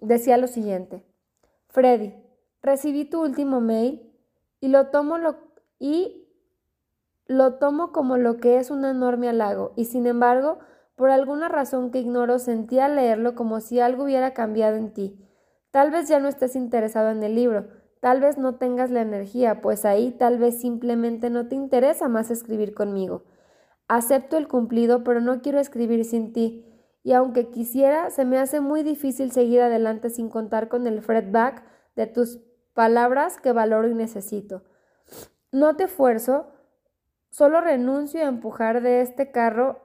Decía 0.00 0.36
lo 0.36 0.46
siguiente: 0.46 1.02
Freddy, 1.68 2.14
recibí 2.64 3.04
tu 3.04 3.22
último 3.22 3.60
mail 3.60 4.10
y 4.60 4.68
lo 4.68 4.88
tomo 4.88 5.18
lo 5.18 5.36
y 5.78 6.26
lo 7.26 7.54
tomo 7.54 7.92
como 7.92 8.16
lo 8.16 8.38
que 8.38 8.58
es 8.58 8.70
un 8.70 8.84
enorme 8.84 9.28
halago, 9.28 9.72
y 9.76 9.86
sin 9.86 10.06
embargo, 10.06 10.58
por 10.94 11.10
alguna 11.10 11.48
razón 11.48 11.90
que 11.90 11.98
ignoro, 11.98 12.38
sentí 12.38 12.78
al 12.78 12.96
leerlo 12.96 13.34
como 13.34 13.60
si 13.60 13.80
algo 13.80 14.04
hubiera 14.04 14.34
cambiado 14.34 14.76
en 14.76 14.92
ti. 14.92 15.18
Tal 15.70 15.90
vez 15.90 16.08
ya 16.08 16.20
no 16.20 16.28
estés 16.28 16.54
interesado 16.54 17.10
en 17.10 17.22
el 17.22 17.34
libro, 17.34 17.66
tal 18.00 18.20
vez 18.20 18.36
no 18.36 18.56
tengas 18.56 18.90
la 18.90 19.00
energía, 19.00 19.60
pues 19.62 19.84
ahí 19.84 20.10
tal 20.12 20.38
vez 20.38 20.60
simplemente 20.60 21.30
no 21.30 21.48
te 21.48 21.54
interesa 21.54 22.08
más 22.08 22.30
escribir 22.30 22.74
conmigo. 22.74 23.24
Acepto 23.88 24.36
el 24.36 24.48
cumplido, 24.48 25.02
pero 25.02 25.20
no 25.20 25.40
quiero 25.40 25.58
escribir 25.58 26.04
sin 26.04 26.32
ti, 26.32 26.66
y 27.02 27.12
aunque 27.12 27.50
quisiera, 27.50 28.10
se 28.10 28.24
me 28.24 28.38
hace 28.38 28.60
muy 28.60 28.82
difícil 28.82 29.32
seguir 29.32 29.62
adelante 29.62 30.10
sin 30.10 30.28
contar 30.28 30.68
con 30.68 30.86
el 30.86 31.02
feedback 31.02 31.64
de 31.96 32.06
tus 32.06 32.40
palabras 32.74 33.38
que 33.38 33.52
valoro 33.52 33.88
y 33.88 33.94
necesito. 33.94 34.62
No 35.50 35.76
te 35.76 35.84
esfuerzo, 35.84 36.54
Solo 37.34 37.60
renuncio 37.60 38.20
a 38.20 38.28
empujar 38.28 38.80
de 38.80 39.00
este 39.00 39.32
carro 39.32 39.80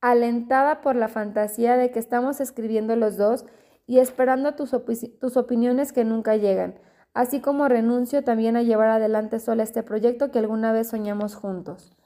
alentada 0.00 0.80
por 0.80 0.96
la 0.96 1.06
fantasía 1.06 1.76
de 1.76 1.92
que 1.92 2.00
estamos 2.00 2.40
escribiendo 2.40 2.96
los 2.96 3.16
dos 3.16 3.44
y 3.86 4.00
esperando 4.00 4.56
tus, 4.56 4.74
tus, 5.20 5.36
opiniones 5.36 5.92
que 5.92 6.02
nunca 6.02 6.34
llegan, 6.34 6.80
así 7.14 7.40
como 7.40 7.68
renuncio 7.68 8.24
también 8.24 8.56
a 8.56 8.64
llevar 8.64 8.88
adelante 8.88 9.38
sola 9.38 9.62
este 9.62 9.84
proyecto 9.84 10.32
que 10.32 10.40
alguna 10.40 10.72
vez 10.72 10.88
soñamos 10.88 11.36
juntos. 11.36 11.96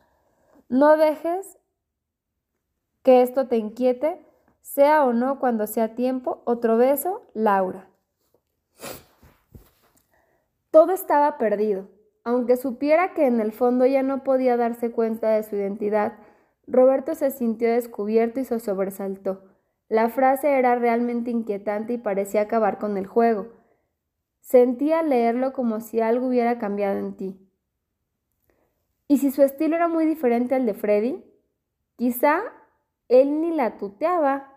No 0.69 0.99
dejes 0.99 1.57
que 3.03 3.23
esto 3.23 3.49
te 3.49 3.57
inquiete, 3.57 4.27
sea 4.61 5.07
o 5.07 5.15
no 5.15 5.39
cuando 5.39 5.67
sea 5.67 5.95
tiempo. 5.95 6.43
Otro 6.45 6.77
beso, 6.77 7.23
Laura. 7.33 7.89
Todo 10.77 10.93
estaba 10.93 11.39
perdido. 11.39 11.89
Aunque 12.23 12.59
supiera 12.59 13.15
que 13.15 13.27
en 13.27 13.41
el 13.41 13.53
fondo 13.53 13.87
ya 13.87 14.03
no 14.03 14.23
podía 14.23 14.59
darse 14.59 14.91
cuenta 14.91 15.31
de 15.31 15.43
su 15.43 15.57
identidad, 15.57 16.19
Roberto 16.67 17.15
se 17.15 17.31
sintió 17.31 17.73
descubierto 17.73 18.41
y 18.41 18.45
se 18.45 18.61
sobresaltó. 18.61 19.41
La 19.89 20.11
frase 20.11 20.59
era 20.59 20.75
realmente 20.75 21.31
inquietante 21.31 21.95
y 21.95 21.97
parecía 21.97 22.43
acabar 22.43 22.79
con 22.79 22.99
el 22.99 23.07
juego. 23.07 23.47
Sentía 24.43 25.03
leerlo 25.03 25.55
como 25.55 25.81
si 25.81 26.03
algo 26.03 26.27
hubiera 26.27 26.59
cambiado 26.59 26.99
en 26.99 27.17
ti. 27.17 27.41
¿Y 29.09 29.17
si 29.17 29.31
su 29.31 29.43
estilo 29.43 29.77
era 29.77 29.89
muy 29.89 30.05
diferente 30.05 30.55
al 30.55 30.67
de 30.67 30.75
Freddy? 30.75 31.25
Quizá 31.97 32.43
él 33.09 33.41
ni 33.41 33.51
la 33.51 33.79
tuteaba. 33.79 34.53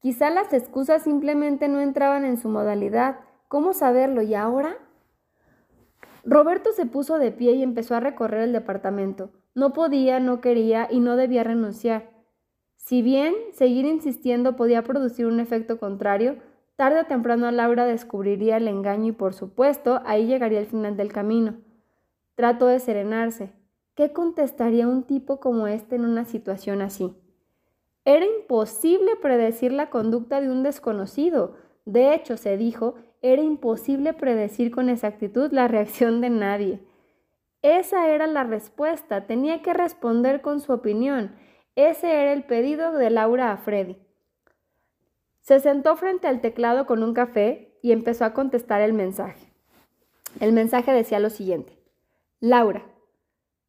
Quizá 0.00 0.30
las 0.30 0.50
excusas 0.54 1.02
simplemente 1.02 1.68
no 1.68 1.80
entraban 1.80 2.24
en 2.24 2.38
su 2.38 2.48
modalidad. 2.48 3.20
¿Cómo 3.48 3.74
saberlo? 3.74 4.22
¿Y 4.22 4.34
ahora? 4.34 4.78
Roberto 6.28 6.72
se 6.72 6.84
puso 6.84 7.18
de 7.18 7.32
pie 7.32 7.52
y 7.52 7.62
empezó 7.62 7.94
a 7.94 8.00
recorrer 8.00 8.42
el 8.42 8.52
departamento. 8.52 9.30
No 9.54 9.72
podía, 9.72 10.20
no 10.20 10.42
quería 10.42 10.86
y 10.90 11.00
no 11.00 11.16
debía 11.16 11.42
renunciar. 11.42 12.10
Si 12.76 13.00
bien 13.00 13.34
seguir 13.52 13.86
insistiendo 13.86 14.54
podía 14.54 14.82
producir 14.82 15.24
un 15.24 15.40
efecto 15.40 15.78
contrario, 15.78 16.36
tarde 16.76 17.00
o 17.00 17.06
temprano 17.06 17.50
Laura 17.50 17.86
descubriría 17.86 18.58
el 18.58 18.68
engaño 18.68 19.06
y 19.06 19.12
por 19.12 19.32
supuesto 19.32 20.02
ahí 20.04 20.26
llegaría 20.26 20.60
el 20.60 20.66
final 20.66 20.98
del 20.98 21.14
camino. 21.14 21.54
Trató 22.34 22.66
de 22.66 22.78
serenarse. 22.78 23.54
¿Qué 23.94 24.12
contestaría 24.12 24.86
un 24.86 25.04
tipo 25.04 25.40
como 25.40 25.66
este 25.66 25.96
en 25.96 26.04
una 26.04 26.26
situación 26.26 26.82
así? 26.82 27.16
Era 28.04 28.26
imposible 28.26 29.16
predecir 29.16 29.72
la 29.72 29.88
conducta 29.88 30.42
de 30.42 30.50
un 30.50 30.62
desconocido. 30.62 31.54
De 31.86 32.14
hecho, 32.14 32.36
se 32.36 32.58
dijo, 32.58 32.96
era 33.22 33.42
imposible 33.42 34.12
predecir 34.12 34.70
con 34.70 34.88
exactitud 34.88 35.52
la 35.52 35.68
reacción 35.68 36.20
de 36.20 36.30
nadie. 36.30 36.80
Esa 37.62 38.08
era 38.08 38.26
la 38.26 38.44
respuesta, 38.44 39.26
tenía 39.26 39.62
que 39.62 39.74
responder 39.74 40.40
con 40.40 40.60
su 40.60 40.72
opinión. 40.72 41.34
Ese 41.74 42.12
era 42.12 42.32
el 42.32 42.44
pedido 42.44 42.92
de 42.92 43.10
Laura 43.10 43.52
a 43.52 43.56
Freddy. 43.56 43.96
Se 45.40 45.60
sentó 45.60 45.96
frente 45.96 46.28
al 46.28 46.40
teclado 46.40 46.86
con 46.86 47.02
un 47.02 47.14
café 47.14 47.78
y 47.82 47.92
empezó 47.92 48.24
a 48.24 48.34
contestar 48.34 48.80
el 48.82 48.92
mensaje. 48.92 49.52
El 50.40 50.52
mensaje 50.52 50.92
decía 50.92 51.18
lo 51.20 51.30
siguiente. 51.30 51.78
Laura, 52.40 52.84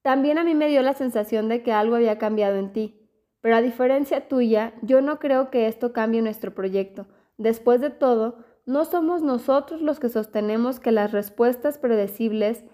también 0.02 0.38
a 0.38 0.44
mí 0.44 0.56
me 0.56 0.68
dio 0.68 0.82
la 0.82 0.94
sensación 0.94 1.50
de 1.50 1.64
que 1.64 1.72
algo 1.72 1.96
había 1.96 2.18
cambiado 2.18 2.58
en 2.58 2.74
ti, 2.74 3.10
pero 3.42 3.56
a 3.56 3.62
diferencia 3.62 4.28
tuya, 4.28 4.74
yo 4.82 5.02
no 5.02 5.20
creo 5.20 5.50
que 5.50 5.68
esto 5.68 5.94
cambie 5.94 6.22
nuestro 6.22 6.54
proyecto. 6.54 7.08
Después 7.38 7.80
de 7.82 7.90
todo, 7.90 8.44
¿No 8.70 8.86
somos 8.86 9.24
nosotros 9.24 9.82
los 9.82 10.00
que 10.00 10.10
sostenemos 10.10 10.80
que 10.80 10.92
las 10.92 11.12
respuestas 11.12 11.80
predecibles 11.80 12.66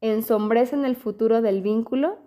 ensombrecen 0.00 0.84
el 0.84 0.96
futuro 0.96 1.40
del 1.40 1.62
vínculo? 1.62 2.18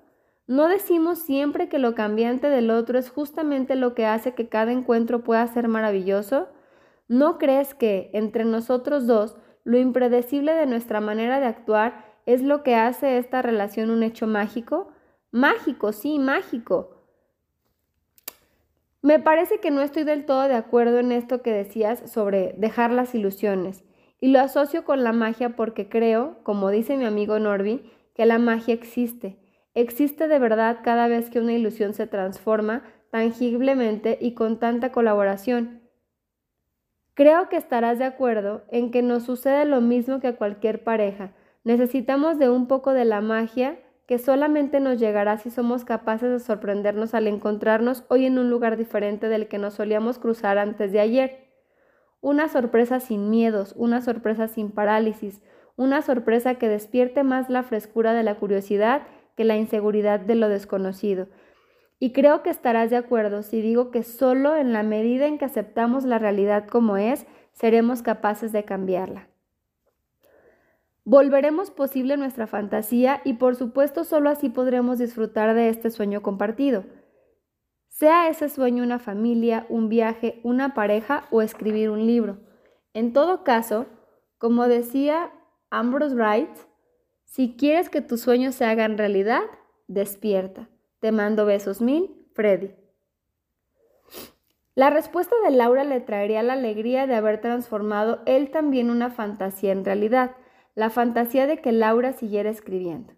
¿No 0.47 0.69
decimos 0.69 1.19
siempre 1.19 1.67
que 1.67 1.79
lo 1.79 1.95
cambiante 1.95 2.47
del 2.47 2.71
otro 2.71 2.97
es 2.97 3.09
justamente 3.09 3.75
lo 3.75 3.93
que 3.93 4.05
hace 4.05 4.35
que 4.35 4.47
cada 4.47 4.71
encuentro 4.71 5.21
pueda 5.21 5.45
ser 5.47 5.67
maravilloso? 5.67 6.47
¿No 7.09 7.37
crees 7.37 7.73
que, 7.73 8.09
entre 8.13 8.45
nosotros 8.45 9.05
dos, 9.05 9.35
lo 9.65 9.77
impredecible 9.77 10.53
de 10.53 10.65
nuestra 10.65 11.01
manera 11.01 11.41
de 11.41 11.47
actuar 11.47 12.05
es 12.25 12.41
lo 12.41 12.63
que 12.63 12.75
hace 12.75 13.17
esta 13.17 13.41
relación 13.41 13.89
un 13.89 14.03
hecho 14.03 14.27
mágico? 14.27 14.93
Mágico, 15.29 15.91
sí, 15.91 16.19
mágico. 16.19 16.98
Me 19.01 19.17
parece 19.17 19.59
que 19.59 19.71
no 19.71 19.81
estoy 19.81 20.03
del 20.03 20.25
todo 20.25 20.47
de 20.47 20.55
acuerdo 20.55 20.99
en 20.99 21.13
esto 21.13 21.41
que 21.41 21.53
decías 21.53 22.11
sobre 22.11 22.53
dejar 22.57 22.91
las 22.91 23.15
ilusiones, 23.15 23.85
y 24.19 24.29
lo 24.29 24.41
asocio 24.41 24.83
con 24.83 25.03
la 25.03 25.13
magia 25.13 25.55
porque 25.55 25.87
creo, 25.87 26.43
como 26.43 26.69
dice 26.69 26.97
mi 26.97 27.05
amigo 27.05 27.39
Norby, 27.39 27.89
que 28.13 28.25
la 28.25 28.39
magia 28.39 28.73
existe. 28.73 29.39
Existe 29.73 30.27
de 30.27 30.39
verdad 30.39 30.79
cada 30.83 31.07
vez 31.07 31.29
que 31.29 31.39
una 31.39 31.53
ilusión 31.53 31.93
se 31.93 32.07
transforma 32.07 32.83
tangiblemente 33.11 34.17
y 34.19 34.33
con 34.33 34.59
tanta 34.59 34.91
colaboración. 34.91 35.81
Creo 37.13 37.47
que 37.47 37.55
estarás 37.55 37.99
de 37.99 38.05
acuerdo 38.05 38.63
en 38.69 38.91
que 38.91 39.01
nos 39.01 39.23
sucede 39.23 39.63
lo 39.63 39.79
mismo 39.79 40.19
que 40.19 40.27
a 40.27 40.35
cualquier 40.35 40.83
pareja. 40.83 41.33
Necesitamos 41.63 42.39
de 42.39 42.49
un 42.49 42.67
poco 42.67 42.93
de 42.93 43.05
la 43.05 43.21
magia 43.21 43.79
que 44.09 44.17
solamente 44.17 44.79
nos 44.79 44.97
llegará 44.97 45.37
si 45.37 45.51
somos 45.51 45.85
capaces 45.85 46.31
de 46.31 46.39
sorprendernos 46.39 47.13
al 47.13 47.27
encontrarnos 47.27 48.05
hoy 48.07 48.25
en 48.25 48.39
un 48.39 48.49
lugar 48.49 48.75
diferente 48.75 49.29
del 49.29 49.47
que 49.47 49.59
nos 49.59 49.75
solíamos 49.75 50.17
cruzar 50.17 50.57
antes 50.57 50.91
de 50.91 50.99
ayer. 50.99 51.51
Una 52.19 52.49
sorpresa 52.49 52.99
sin 53.01 53.29
miedos, 53.29 53.75
una 53.77 54.01
sorpresa 54.01 54.47
sin 54.47 54.71
parálisis, 54.71 55.43
una 55.75 56.01
sorpresa 56.01 56.55
que 56.55 56.67
despierte 56.67 57.21
más 57.21 57.51
la 57.51 57.61
frescura 57.61 58.13
de 58.13 58.23
la 58.23 58.33
curiosidad 58.33 59.03
que 59.37 59.43
la 59.43 59.57
inseguridad 59.57 60.19
de 60.19 60.33
lo 60.33 60.49
desconocido. 60.49 61.27
Y 61.99 62.11
creo 62.11 62.41
que 62.41 62.49
estarás 62.49 62.89
de 62.89 62.97
acuerdo 62.97 63.43
si 63.43 63.61
digo 63.61 63.91
que 63.91 64.01
solo 64.01 64.55
en 64.55 64.73
la 64.73 64.81
medida 64.81 65.27
en 65.27 65.37
que 65.37 65.45
aceptamos 65.45 66.03
la 66.03 66.17
realidad 66.17 66.65
como 66.67 66.97
es, 66.97 67.27
seremos 67.51 68.01
capaces 68.01 68.51
de 68.53 68.65
cambiarla. 68.65 69.28
Volveremos 71.11 71.71
posible 71.71 72.17
nuestra 72.17 72.45
fantasía 72.45 73.21
y 73.25 73.33
por 73.33 73.55
supuesto 73.55 74.03
solo 74.03 74.29
así 74.29 74.47
podremos 74.49 74.99
disfrutar 74.99 75.55
de 75.55 75.69
este 75.69 75.89
sueño 75.89 76.21
compartido. 76.21 76.83
Sea 77.87 78.29
ese 78.29 78.47
sueño 78.47 78.83
una 78.83 78.99
familia, 78.99 79.65
un 79.69 79.89
viaje, 79.89 80.39
una 80.43 80.75
pareja 80.75 81.25
o 81.31 81.41
escribir 81.41 81.89
un 81.89 82.05
libro. 82.05 82.37
En 82.93 83.11
todo 83.11 83.43
caso, 83.43 83.87
como 84.37 84.67
decía 84.67 85.31
Ambrose 85.71 86.13
Wright, 86.13 86.55
si 87.23 87.55
quieres 87.57 87.89
que 87.89 88.01
tus 88.01 88.21
sueños 88.21 88.53
se 88.53 88.65
hagan 88.65 88.99
realidad, 88.99 89.41
despierta. 89.87 90.69
Te 90.99 91.11
mando 91.11 91.43
besos 91.43 91.81
mil, 91.81 92.27
Freddy. 92.35 92.69
La 94.75 94.91
respuesta 94.91 95.35
de 95.43 95.49
Laura 95.49 95.83
le 95.85 96.01
traería 96.01 96.43
la 96.43 96.53
alegría 96.53 97.07
de 97.07 97.15
haber 97.15 97.41
transformado 97.41 98.21
él 98.27 98.51
también 98.51 98.91
una 98.91 99.09
fantasía 99.09 99.71
en 99.71 99.83
realidad 99.83 100.35
la 100.75 100.89
fantasía 100.89 101.47
de 101.47 101.61
que 101.61 101.71
Laura 101.71 102.13
siguiera 102.13 102.49
escribiendo. 102.49 103.13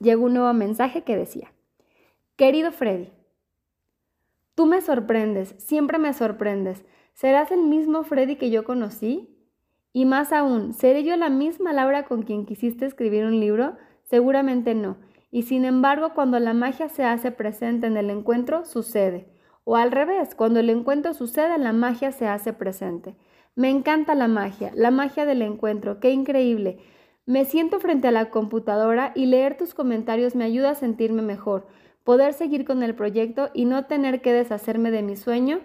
Llegó 0.00 0.24
un 0.24 0.34
nuevo 0.34 0.52
mensaje 0.52 1.02
que 1.02 1.16
decía, 1.16 1.52
Querido 2.36 2.72
Freddy, 2.72 3.10
Tú 4.54 4.66
me 4.66 4.82
sorprendes, 4.82 5.54
siempre 5.56 5.98
me 5.98 6.12
sorprendes. 6.12 6.84
¿Serás 7.14 7.50
el 7.50 7.62
mismo 7.62 8.02
Freddy 8.04 8.36
que 8.36 8.50
yo 8.50 8.64
conocí? 8.64 9.34
Y 9.94 10.04
más 10.04 10.30
aún, 10.32 10.74
¿seré 10.74 11.04
yo 11.04 11.16
la 11.16 11.30
misma 11.30 11.72
Laura 11.72 12.04
con 12.04 12.22
quien 12.22 12.44
quisiste 12.44 12.84
escribir 12.84 13.24
un 13.24 13.40
libro? 13.40 13.76
Seguramente 14.04 14.74
no. 14.74 14.98
Y 15.30 15.44
sin 15.44 15.64
embargo, 15.64 16.12
cuando 16.14 16.38
la 16.38 16.52
magia 16.52 16.90
se 16.90 17.02
hace 17.02 17.30
presente 17.30 17.86
en 17.86 17.96
el 17.96 18.10
encuentro, 18.10 18.66
sucede. 18.66 19.26
O 19.64 19.76
al 19.76 19.90
revés, 19.90 20.34
cuando 20.34 20.60
el 20.60 20.68
encuentro 20.68 21.14
sucede, 21.14 21.56
la 21.56 21.72
magia 21.72 22.12
se 22.12 22.26
hace 22.26 22.52
presente. 22.52 23.16
Me 23.54 23.68
encanta 23.68 24.14
la 24.14 24.28
magia, 24.28 24.72
la 24.74 24.90
magia 24.90 25.26
del 25.26 25.42
encuentro, 25.42 26.00
qué 26.00 26.10
increíble. 26.10 26.78
Me 27.26 27.44
siento 27.44 27.80
frente 27.80 28.08
a 28.08 28.12
la 28.12 28.30
computadora 28.30 29.12
y 29.14 29.26
leer 29.26 29.58
tus 29.58 29.74
comentarios 29.74 30.34
me 30.34 30.44
ayuda 30.44 30.70
a 30.70 30.74
sentirme 30.74 31.20
mejor. 31.20 31.66
Poder 32.02 32.32
seguir 32.32 32.64
con 32.64 32.82
el 32.82 32.94
proyecto 32.94 33.50
y 33.52 33.66
no 33.66 33.84
tener 33.84 34.22
que 34.22 34.32
deshacerme 34.32 34.90
de 34.90 35.02
mi 35.02 35.16
sueño 35.16 35.60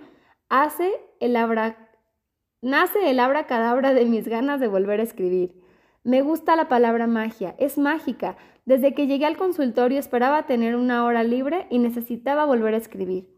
hace 0.49 0.91
el 1.21 1.37
abra... 1.37 1.89
nace 2.61 3.09
el 3.09 3.21
abracadabra 3.21 3.93
de 3.93 4.05
mis 4.05 4.27
ganas 4.27 4.59
de 4.59 4.67
volver 4.67 4.99
a 4.99 5.03
escribir. 5.03 5.55
Me 6.03 6.21
gusta 6.21 6.57
la 6.57 6.67
palabra 6.67 7.07
magia, 7.07 7.55
es 7.57 7.77
mágica. 7.77 8.35
Desde 8.65 8.93
que 8.93 9.07
llegué 9.07 9.25
al 9.25 9.37
consultorio 9.37 9.97
esperaba 9.97 10.45
tener 10.45 10.75
una 10.75 11.05
hora 11.05 11.23
libre 11.23 11.67
y 11.69 11.79
necesitaba 11.79 12.45
volver 12.45 12.73
a 12.73 12.77
escribir. 12.77 13.29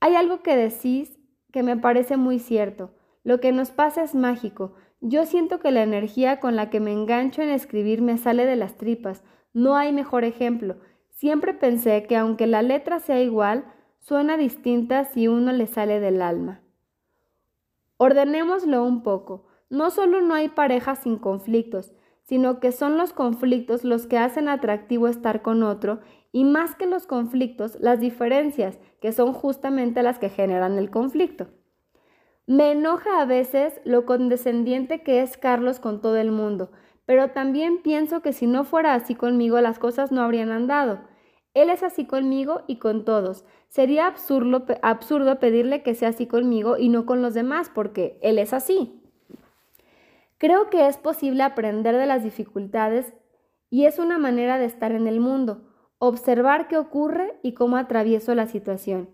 Hay 0.00 0.14
algo 0.14 0.42
que 0.42 0.56
decís 0.56 1.18
que 1.52 1.62
me 1.62 1.78
parece 1.78 2.18
muy 2.18 2.38
cierto. 2.38 2.95
Lo 3.26 3.40
que 3.40 3.50
nos 3.50 3.72
pasa 3.72 4.04
es 4.04 4.14
mágico. 4.14 4.74
Yo 5.00 5.26
siento 5.26 5.58
que 5.58 5.72
la 5.72 5.82
energía 5.82 6.38
con 6.38 6.54
la 6.54 6.70
que 6.70 6.78
me 6.78 6.92
engancho 6.92 7.42
en 7.42 7.48
escribir 7.48 8.00
me 8.00 8.18
sale 8.18 8.46
de 8.46 8.54
las 8.54 8.76
tripas. 8.76 9.24
No 9.52 9.74
hay 9.74 9.92
mejor 9.92 10.22
ejemplo. 10.22 10.76
Siempre 11.10 11.52
pensé 11.52 12.04
que 12.04 12.16
aunque 12.16 12.46
la 12.46 12.62
letra 12.62 13.00
sea 13.00 13.20
igual, 13.20 13.64
suena 13.98 14.36
distinta 14.36 15.06
si 15.06 15.26
uno 15.26 15.50
le 15.50 15.66
sale 15.66 15.98
del 15.98 16.22
alma. 16.22 16.60
Ordenémoslo 17.96 18.84
un 18.84 19.02
poco. 19.02 19.48
No 19.70 19.90
solo 19.90 20.20
no 20.20 20.32
hay 20.32 20.48
parejas 20.48 21.00
sin 21.00 21.16
conflictos, 21.16 21.92
sino 22.22 22.60
que 22.60 22.70
son 22.70 22.96
los 22.96 23.12
conflictos 23.12 23.82
los 23.82 24.06
que 24.06 24.18
hacen 24.18 24.48
atractivo 24.48 25.08
estar 25.08 25.42
con 25.42 25.64
otro 25.64 25.98
y 26.30 26.44
más 26.44 26.76
que 26.76 26.86
los 26.86 27.08
conflictos, 27.08 27.76
las 27.80 27.98
diferencias, 27.98 28.78
que 29.00 29.10
son 29.10 29.32
justamente 29.32 30.04
las 30.04 30.20
que 30.20 30.28
generan 30.28 30.78
el 30.78 30.90
conflicto. 30.90 31.48
Me 32.46 32.70
enoja 32.70 33.20
a 33.20 33.24
veces 33.24 33.80
lo 33.84 34.06
condescendiente 34.06 35.02
que 35.02 35.20
es 35.20 35.36
Carlos 35.36 35.80
con 35.80 36.00
todo 36.00 36.16
el 36.16 36.30
mundo, 36.30 36.70
pero 37.04 37.30
también 37.30 37.82
pienso 37.82 38.22
que 38.22 38.32
si 38.32 38.46
no 38.46 38.62
fuera 38.62 38.94
así 38.94 39.16
conmigo 39.16 39.60
las 39.60 39.80
cosas 39.80 40.12
no 40.12 40.22
habrían 40.22 40.52
andado. 40.52 41.00
Él 41.54 41.70
es 41.70 41.82
así 41.82 42.04
conmigo 42.06 42.62
y 42.66 42.76
con 42.76 43.04
todos. 43.04 43.44
Sería 43.68 44.06
absurdo, 44.06 45.38
pedirle 45.40 45.82
que 45.82 45.94
sea 45.94 46.10
así 46.10 46.26
conmigo 46.26 46.76
y 46.76 46.88
no 46.88 47.04
con 47.04 47.20
los 47.20 47.34
demás, 47.34 47.70
porque 47.74 48.18
Él 48.22 48.38
es 48.38 48.52
así. 48.52 49.02
Creo 50.38 50.70
que 50.70 50.86
es 50.86 50.98
posible 50.98 51.42
aprender 51.42 51.96
de 51.96 52.06
las 52.06 52.22
dificultades 52.22 53.14
y 53.70 53.86
es 53.86 53.98
una 53.98 54.18
manera 54.18 54.58
de 54.58 54.66
estar 54.66 54.92
en 54.92 55.06
el 55.06 55.18
mundo, 55.18 55.62
observar 55.98 56.68
qué 56.68 56.76
ocurre 56.76 57.40
y 57.42 57.54
cómo 57.54 57.76
atravieso 57.76 58.34
la 58.34 58.46
situación. 58.46 59.08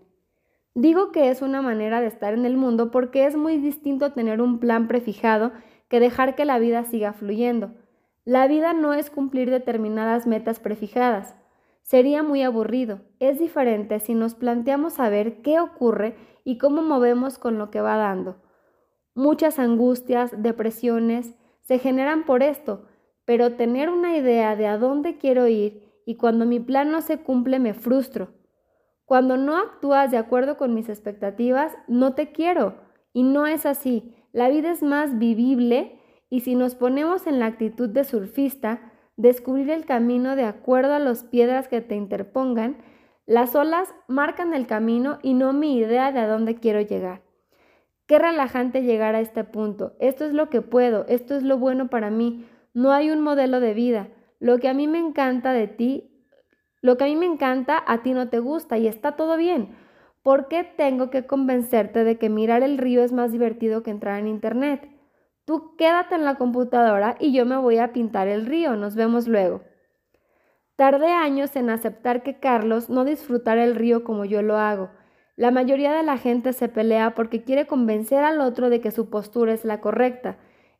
Digo 0.75 1.11
que 1.11 1.29
es 1.29 1.43
una 1.43 1.61
manera 1.61 2.01
de 2.01 2.07
estar 2.07 2.33
en 2.33 2.45
el 2.45 2.57
mundo 2.57 2.89
porque 2.89 3.25
es 3.25 3.35
muy 3.35 3.57
distinto 3.57 4.11
tener 4.11 4.41
un 4.41 4.59
plan 4.59 4.87
prefijado 4.87 5.51
que 5.87 5.99
dejar 5.99 6.35
que 6.35 6.45
la 6.45 6.57
vida 6.57 6.83
siga 6.83 7.13
fluyendo. 7.13 7.75
La 8.25 8.47
vida 8.47 8.73
no 8.73 8.93
es 8.93 9.11
cumplir 9.11 9.51
determinadas 9.51 10.25
metas 10.25 10.59
prefijadas. 10.59 11.35
Sería 11.83 12.23
muy 12.23 12.41
aburrido. 12.41 13.01
Es 13.19 13.37
diferente 13.37 13.99
si 13.99 14.15
nos 14.15 14.33
planteamos 14.33 14.93
saber 14.93 15.41
qué 15.43 15.59
ocurre 15.59 16.15
y 16.43 16.57
cómo 16.57 16.81
movemos 16.81 17.37
con 17.37 17.59
lo 17.59 17.69
que 17.69 17.81
va 17.81 17.97
dando. 17.97 18.41
Muchas 19.13 19.59
angustias, 19.59 20.33
depresiones 20.41 21.35
se 21.61 21.77
generan 21.77 22.25
por 22.25 22.41
esto, 22.41 22.87
pero 23.25 23.53
tener 23.53 23.89
una 23.89 24.17
idea 24.17 24.55
de 24.55 24.65
a 24.65 24.79
dónde 24.79 25.17
quiero 25.17 25.47
ir 25.47 25.83
y 26.05 26.15
cuando 26.15 26.45
mi 26.45 26.59
plan 26.59 26.91
no 26.91 27.01
se 27.01 27.19
cumple 27.19 27.59
me 27.59 27.75
frustro. 27.75 28.29
Cuando 29.05 29.37
no 29.37 29.57
actúas 29.57 30.11
de 30.11 30.17
acuerdo 30.17 30.57
con 30.57 30.73
mis 30.73 30.89
expectativas, 30.89 31.73
no 31.87 32.13
te 32.13 32.31
quiero. 32.31 32.75
Y 33.13 33.23
no 33.23 33.47
es 33.47 33.65
así. 33.65 34.15
La 34.31 34.49
vida 34.49 34.71
es 34.71 34.81
más 34.81 35.17
vivible 35.19 35.99
y 36.29 36.39
si 36.39 36.55
nos 36.55 36.73
ponemos 36.73 37.27
en 37.27 37.39
la 37.39 37.45
actitud 37.45 37.89
de 37.89 38.03
surfista, 38.03 38.91
descubrir 39.17 39.69
el 39.69 39.85
camino 39.85 40.35
de 40.35 40.45
acuerdo 40.45 40.93
a 40.93 40.99
las 40.99 41.23
piedras 41.23 41.67
que 41.67 41.81
te 41.81 41.95
interpongan, 41.95 42.77
las 43.25 43.55
olas 43.55 43.93
marcan 44.07 44.53
el 44.53 44.65
camino 44.65 45.19
y 45.21 45.35
no 45.35 45.53
mi 45.53 45.77
idea 45.77 46.11
de 46.11 46.19
a 46.19 46.27
dónde 46.27 46.55
quiero 46.55 46.81
llegar. 46.81 47.21
Qué 48.07 48.19
relajante 48.19 48.81
llegar 48.81 49.15
a 49.15 49.21
este 49.21 49.43
punto. 49.43 49.95
Esto 49.99 50.25
es 50.25 50.33
lo 50.33 50.49
que 50.49 50.61
puedo, 50.61 51.05
esto 51.07 51.35
es 51.35 51.43
lo 51.43 51.57
bueno 51.57 51.89
para 51.89 52.09
mí. 52.09 52.45
No 52.73 52.91
hay 52.91 53.11
un 53.11 53.21
modelo 53.21 53.59
de 53.59 53.73
vida. 53.73 54.09
Lo 54.39 54.57
que 54.57 54.67
a 54.67 54.73
mí 54.73 54.87
me 54.87 54.99
encanta 54.99 55.53
de 55.53 55.67
ti 55.67 56.12
lo 56.83 56.97
que 56.97 57.05
a 57.05 57.07
mí 57.07 57.15
me 57.15 57.25
encanta, 57.25 57.81
a 57.87 58.03
ti 58.03 58.11
no 58.11 58.27
te 58.27 58.39
gusta 58.39 58.77
y 58.77 58.87
está 58.87 59.13
todo 59.13 59.37
bien. 59.37 59.73
¿Por 60.21 60.49
qué 60.49 60.65
tengo 60.65 61.09
que 61.09 61.25
convencerte 61.25 62.03
de 62.03 62.17
que 62.17 62.29
mirar 62.29 62.61
el 62.61 62.77
río 62.77 63.03
es 63.03 63.13
más 63.13 63.31
divertido 63.31 63.83
que 63.83 63.89
entrar 63.89 64.19
en 64.19 64.27
Internet? 64.27 64.89
Tú 65.45 65.77
quédate 65.77 66.15
en 66.15 66.25
la 66.25 66.35
computadora 66.35 67.15
y 67.21 67.31
yo 67.31 67.45
me 67.45 67.55
voy 67.55 67.77
a 67.77 67.93
pintar 67.93 68.27
el 68.27 68.45
río. 68.45 68.75
Nos 68.75 68.95
vemos 68.95 69.29
luego. 69.29 69.61
Tardé 70.75 71.07
años 71.07 71.55
en 71.55 71.69
aceptar 71.69 72.21
que 72.21 72.41
Carlos 72.41 72.89
no 72.89 73.05
disfrutara 73.05 73.63
el 73.63 73.75
río 73.75 74.03
como 74.03 74.25
yo 74.25 74.41
lo 74.41 74.57
hago. 74.57 74.89
La 75.37 75.51
mayoría 75.51 75.93
de 75.93 76.03
la 76.03 76.17
gente 76.17 76.51
se 76.51 76.67
pelea 76.67 77.15
porque 77.15 77.45
quiere 77.45 77.65
convencer 77.65 78.25
al 78.25 78.41
otro 78.41 78.69
de 78.69 78.81
que 78.81 78.91
su 78.91 79.09
postura 79.09 79.53
es 79.53 79.63
la 79.63 79.79
correcta. 79.79 80.37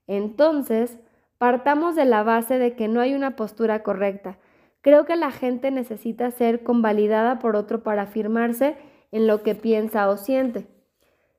Entonces, 0.08 1.00
partamos 1.38 1.96
de 1.96 2.04
la 2.04 2.24
base 2.24 2.60
de 2.60 2.76
que 2.76 2.90
no 2.90 3.00
hay 3.00 3.14
una 3.14 3.38
postura 3.38 3.84
correcta. 3.84 4.38
Creo 4.84 5.06
que 5.06 5.16
la 5.16 5.32
gente 5.32 5.72
necesita 5.72 6.30
ser 6.30 6.62
convalidada 6.62 7.40
por 7.40 7.56
otro 7.56 7.84
para 7.84 8.02
afirmarse 8.02 8.76
en 9.12 9.28
lo 9.28 9.42
que 9.42 9.56
piensa 9.56 10.10
o 10.10 10.18
siente. 10.18 10.68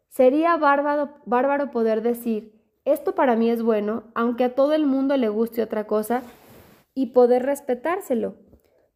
Sería 0.08 0.56
bárbaro, 0.56 1.10
bárbaro 1.26 1.70
poder 1.70 2.00
decir, 2.00 2.58
esto 2.86 3.14
para 3.14 3.36
mí 3.36 3.50
es 3.50 3.62
bueno, 3.62 4.04
aunque 4.14 4.44
a 4.44 4.54
todo 4.54 4.72
el 4.72 4.86
mundo 4.86 5.16
le 5.18 5.28
guste 5.28 5.62
otra 5.62 5.86
cosa, 5.86 6.22
y 6.94 7.06
poder 7.06 7.44
respetárselo. 7.44 8.36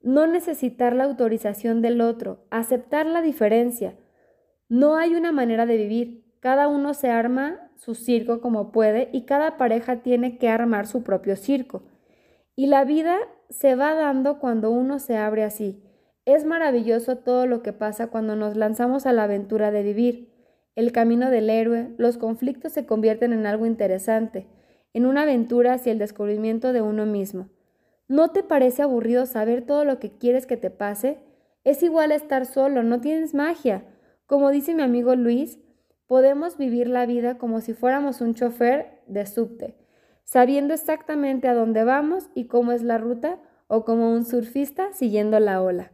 No 0.01 0.27
necesitar 0.27 0.95
la 0.95 1.05
autorización 1.05 1.83
del 1.83 2.01
otro, 2.01 2.47
aceptar 2.51 3.05
la 3.05 3.21
diferencia. 3.21 3.97
No 4.71 4.97
hay 4.97 5.15
una 5.15 5.31
manera 5.31 5.67
de 5.67 5.77
vivir. 5.77 6.25
Cada 6.41 6.69
uno 6.69 6.95
se 6.95 7.11
arma 7.11 7.71
su 7.77 7.95
circo 7.95 8.41
como 8.41 8.73
puede 8.73 9.11
y 9.13 9.27
cada 9.27 9.59
pareja 9.59 9.97
tiene 9.97 10.39
que 10.39 10.49
armar 10.49 10.87
su 10.87 11.03
propio 11.03 11.37
circo. 11.37 11.83
Y 12.55 12.69
la 12.69 12.85
vida 12.85 13.19
se 13.51 13.75
va 13.75 13.95
dando 13.95 14.39
cuando 14.39 14.71
uno 14.71 14.99
se 14.99 15.17
abre 15.17 15.45
así. 15.45 15.83
Es 16.25 16.45
maravilloso 16.45 17.17
todo 17.19 17.47
lo 17.47 17.63
que 17.63 17.73
pasa 17.73 18.09
cuando 18.09 18.37
nos 18.37 18.57
lanzamos 18.57 19.07
a 19.07 19.13
la 19.13 19.25
aventura 19.25 19.71
de 19.71 19.83
vivir. 19.83 20.33
El 20.75 20.93
camino 20.93 21.31
del 21.31 21.49
héroe, 21.49 21.95
los 21.97 22.19
conflictos 22.19 22.73
se 22.73 22.87
convierten 22.87 23.33
en 23.33 23.47
algo 23.47 23.67
interesante, 23.67 24.47
en 24.93 25.07
una 25.07 25.23
aventura 25.23 25.73
hacia 25.73 25.93
el 25.93 25.99
descubrimiento 25.99 26.73
de 26.73 26.83
uno 26.83 27.07
mismo. 27.07 27.49
¿No 28.07 28.31
te 28.31 28.43
parece 28.43 28.83
aburrido 28.83 29.27
saber 29.27 29.65
todo 29.65 29.85
lo 29.85 29.99
que 29.99 30.11
quieres 30.11 30.47
que 30.47 30.57
te 30.57 30.71
pase? 30.71 31.19
Es 31.65 31.83
igual 31.83 32.13
estar 32.13 32.47
solo, 32.47 32.83
no 32.83 33.01
tienes 33.01 33.35
magia. 33.35 33.85
Como 34.27 34.51
dice 34.51 34.75
mi 34.75 34.83
amigo 34.83 35.15
Luis, 35.15 35.59
podemos 36.07 36.59
vivir 36.59 36.89
la 36.89 37.07
vida 37.07 37.39
como 37.39 37.61
si 37.61 37.75
fuéramos 37.75 38.21
un 38.21 38.35
chofer 38.35 39.01
de 39.07 39.27
subte 39.27 39.88
sabiendo 40.29 40.75
exactamente 40.75 41.49
a 41.49 41.55
dónde 41.55 41.85
vamos 41.85 42.29
y 42.35 42.49
cómo 42.49 42.73
es 42.73 42.83
la 42.83 42.99
ruta, 42.99 43.41
o 43.67 43.87
como 43.87 44.13
un 44.13 44.27
surfista 44.27 44.93
siguiendo 44.93 45.41
la 45.41 45.63
ola. 45.63 45.91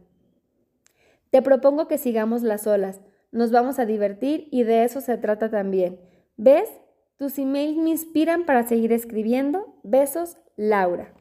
Te 1.29 1.41
propongo 1.41 1.87
que 1.87 1.97
sigamos 1.97 2.43
las 2.43 2.67
olas, 2.67 2.99
nos 3.31 3.51
vamos 3.51 3.79
a 3.79 3.85
divertir 3.85 4.49
y 4.51 4.63
de 4.63 4.83
eso 4.83 4.99
se 4.99 5.17
trata 5.17 5.49
también. 5.49 6.01
¿Ves? 6.35 6.69
Tus 7.17 7.37
emails 7.39 7.77
me 7.77 7.91
inspiran 7.91 8.45
para 8.45 8.63
seguir 8.63 8.91
escribiendo. 8.91 9.79
Besos, 9.83 10.37
Laura. 10.57 11.13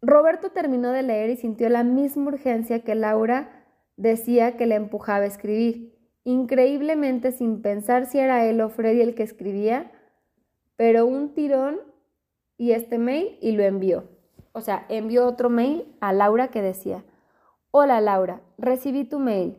Roberto 0.00 0.50
terminó 0.50 0.92
de 0.92 1.02
leer 1.02 1.30
y 1.30 1.36
sintió 1.36 1.68
la 1.68 1.82
misma 1.82 2.28
urgencia 2.28 2.84
que 2.84 2.94
Laura 2.94 3.66
decía 3.96 4.56
que 4.56 4.66
le 4.66 4.76
empujaba 4.76 5.24
a 5.24 5.28
escribir. 5.28 5.98
Increíblemente, 6.22 7.32
sin 7.32 7.60
pensar 7.60 8.06
si 8.06 8.18
era 8.18 8.46
él 8.46 8.60
o 8.60 8.68
Freddy 8.68 9.02
el 9.02 9.14
que 9.16 9.24
escribía, 9.24 9.90
pero 10.80 11.04
un 11.04 11.34
tirón 11.34 11.78
y 12.56 12.72
este 12.72 12.96
mail 12.96 13.36
y 13.42 13.52
lo 13.52 13.62
envió. 13.64 14.04
O 14.52 14.62
sea, 14.62 14.86
envió 14.88 15.26
otro 15.26 15.50
mail 15.50 15.94
a 16.00 16.14
Laura 16.14 16.48
que 16.48 16.62
decía, 16.62 17.04
hola 17.70 18.00
Laura, 18.00 18.40
recibí 18.56 19.04
tu 19.04 19.18
mail. 19.18 19.58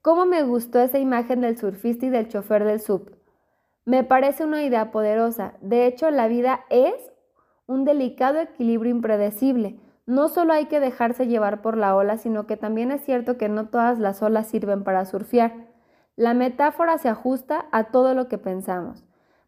¿Cómo 0.00 0.26
me 0.26 0.42
gustó 0.42 0.80
esa 0.80 0.98
imagen 0.98 1.40
del 1.40 1.56
surfista 1.56 2.06
y 2.06 2.08
del 2.08 2.26
chofer 2.26 2.64
del 2.64 2.80
sub? 2.80 3.16
Me 3.84 4.02
parece 4.02 4.44
una 4.44 4.64
idea 4.64 4.90
poderosa. 4.90 5.54
De 5.60 5.86
hecho, 5.86 6.10
la 6.10 6.26
vida 6.26 6.64
es 6.68 6.94
un 7.66 7.84
delicado 7.84 8.40
equilibrio 8.40 8.90
impredecible. 8.90 9.78
No 10.04 10.28
solo 10.28 10.52
hay 10.52 10.66
que 10.66 10.80
dejarse 10.80 11.28
llevar 11.28 11.62
por 11.62 11.76
la 11.76 11.94
ola, 11.94 12.18
sino 12.18 12.48
que 12.48 12.56
también 12.56 12.90
es 12.90 13.04
cierto 13.04 13.38
que 13.38 13.48
no 13.48 13.68
todas 13.68 14.00
las 14.00 14.20
olas 14.20 14.48
sirven 14.48 14.82
para 14.82 15.04
surfear. 15.04 15.68
La 16.16 16.34
metáfora 16.34 16.98
se 16.98 17.08
ajusta 17.08 17.66
a 17.70 17.92
todo 17.92 18.14
lo 18.14 18.26
que 18.26 18.38
pensamos. 18.38 19.04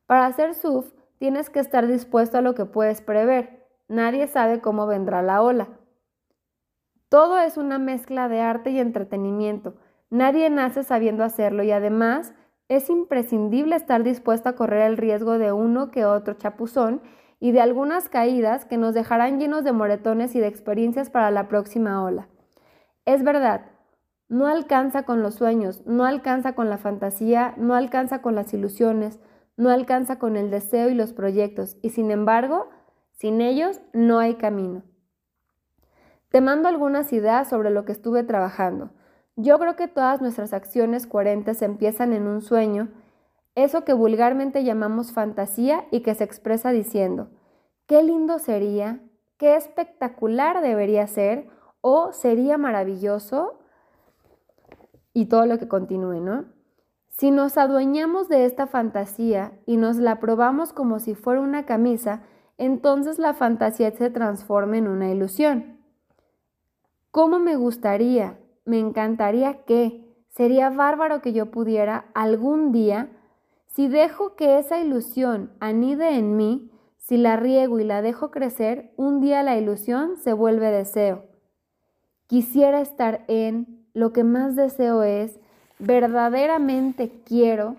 Para 0.06 0.26
hacer 0.26 0.54
surf 0.54 0.92
tienes 1.18 1.50
que 1.50 1.60
estar 1.60 1.86
dispuesto 1.86 2.38
a 2.38 2.42
lo 2.42 2.54
que 2.54 2.66
puedes 2.66 3.00
prever. 3.00 3.66
Nadie 3.88 4.26
sabe 4.26 4.60
cómo 4.60 4.86
vendrá 4.86 5.22
la 5.22 5.42
ola. 5.42 5.68
Todo 7.08 7.38
es 7.38 7.56
una 7.56 7.78
mezcla 7.78 8.28
de 8.28 8.40
arte 8.40 8.70
y 8.70 8.80
entretenimiento. 8.80 9.76
Nadie 10.10 10.50
nace 10.50 10.82
sabiendo 10.82 11.24
hacerlo 11.24 11.62
y 11.62 11.70
además 11.70 12.34
es 12.68 12.88
imprescindible 12.90 13.76
estar 13.76 14.02
dispuesto 14.02 14.48
a 14.48 14.54
correr 14.54 14.82
el 14.82 14.96
riesgo 14.96 15.38
de 15.38 15.52
uno 15.52 15.90
que 15.90 16.04
otro 16.04 16.34
chapuzón 16.34 17.02
y 17.40 17.52
de 17.52 17.60
algunas 17.60 18.08
caídas 18.08 18.64
que 18.64 18.78
nos 18.78 18.94
dejarán 18.94 19.38
llenos 19.38 19.64
de 19.64 19.72
moretones 19.72 20.34
y 20.34 20.40
de 20.40 20.46
experiencias 20.46 21.10
para 21.10 21.30
la 21.30 21.48
próxima 21.48 22.02
ola. 22.02 22.28
Es 23.04 23.22
verdad, 23.22 23.66
no 24.28 24.46
alcanza 24.46 25.02
con 25.04 25.22
los 25.22 25.34
sueños, 25.34 25.82
no 25.86 26.04
alcanza 26.04 26.54
con 26.54 26.70
la 26.70 26.78
fantasía, 26.78 27.54
no 27.58 27.74
alcanza 27.74 28.22
con 28.22 28.34
las 28.34 28.54
ilusiones, 28.54 29.20
no 29.56 29.70
alcanza 29.70 30.18
con 30.18 30.36
el 30.36 30.50
deseo 30.50 30.88
y 30.88 30.94
los 30.94 31.12
proyectos, 31.12 31.76
y 31.82 31.90
sin 31.90 32.10
embargo, 32.10 32.68
sin 33.12 33.40
ellos 33.40 33.80
no 33.92 34.18
hay 34.18 34.34
camino. 34.34 34.82
Te 36.30 36.40
mando 36.40 36.68
algunas 36.68 37.12
ideas 37.12 37.48
sobre 37.48 37.70
lo 37.70 37.84
que 37.84 37.92
estuve 37.92 38.24
trabajando. 38.24 38.90
Yo 39.36 39.58
creo 39.58 39.76
que 39.76 39.88
todas 39.88 40.20
nuestras 40.20 40.52
acciones 40.52 41.06
coherentes 41.06 41.62
empiezan 41.62 42.12
en 42.12 42.26
un 42.26 42.40
sueño 42.40 42.88
eso 43.54 43.84
que 43.84 43.92
vulgarmente 43.92 44.64
llamamos 44.64 45.12
fantasía 45.12 45.86
y 45.90 46.00
que 46.00 46.14
se 46.14 46.24
expresa 46.24 46.70
diciendo, 46.70 47.28
qué 47.86 48.02
lindo 48.02 48.38
sería, 48.38 49.00
qué 49.36 49.54
espectacular 49.54 50.60
debería 50.60 51.06
ser 51.06 51.48
o 51.80 52.12
sería 52.12 52.58
maravilloso 52.58 53.60
y 55.12 55.26
todo 55.26 55.46
lo 55.46 55.58
que 55.58 55.68
continúe, 55.68 56.20
¿no? 56.20 56.46
Si 57.16 57.30
nos 57.30 57.56
adueñamos 57.58 58.28
de 58.28 58.44
esta 58.44 58.66
fantasía 58.66 59.52
y 59.66 59.76
nos 59.76 59.98
la 59.98 60.18
probamos 60.18 60.72
como 60.72 60.98
si 60.98 61.14
fuera 61.14 61.40
una 61.40 61.64
camisa, 61.64 62.22
entonces 62.58 63.20
la 63.20 63.34
fantasía 63.34 63.92
se 63.92 64.10
transforma 64.10 64.78
en 64.78 64.88
una 64.88 65.10
ilusión. 65.10 65.78
¿Cómo 67.12 67.38
me 67.38 67.54
gustaría, 67.54 68.40
me 68.64 68.80
encantaría 68.80 69.64
que, 69.64 70.12
sería 70.28 70.70
bárbaro 70.70 71.22
que 71.22 71.32
yo 71.32 71.52
pudiera 71.52 72.06
algún 72.14 72.72
día 72.72 73.10
si 73.68 73.86
dejo 73.86 74.34
que 74.34 74.58
esa 74.58 74.80
ilusión 74.80 75.52
anide 75.60 76.16
en 76.16 76.36
mí, 76.36 76.72
si 76.96 77.16
la 77.16 77.36
riego 77.36 77.78
y 77.78 77.84
la 77.84 78.02
dejo 78.02 78.32
crecer, 78.32 78.92
un 78.96 79.20
día 79.20 79.44
la 79.44 79.56
ilusión 79.56 80.16
se 80.16 80.32
vuelve 80.32 80.72
deseo. 80.72 81.26
Quisiera 82.26 82.80
estar 82.80 83.24
en, 83.28 83.86
lo 83.92 84.12
que 84.12 84.24
más 84.24 84.56
deseo 84.56 85.04
es, 85.04 85.38
verdaderamente 85.78 87.10
quiero, 87.24 87.76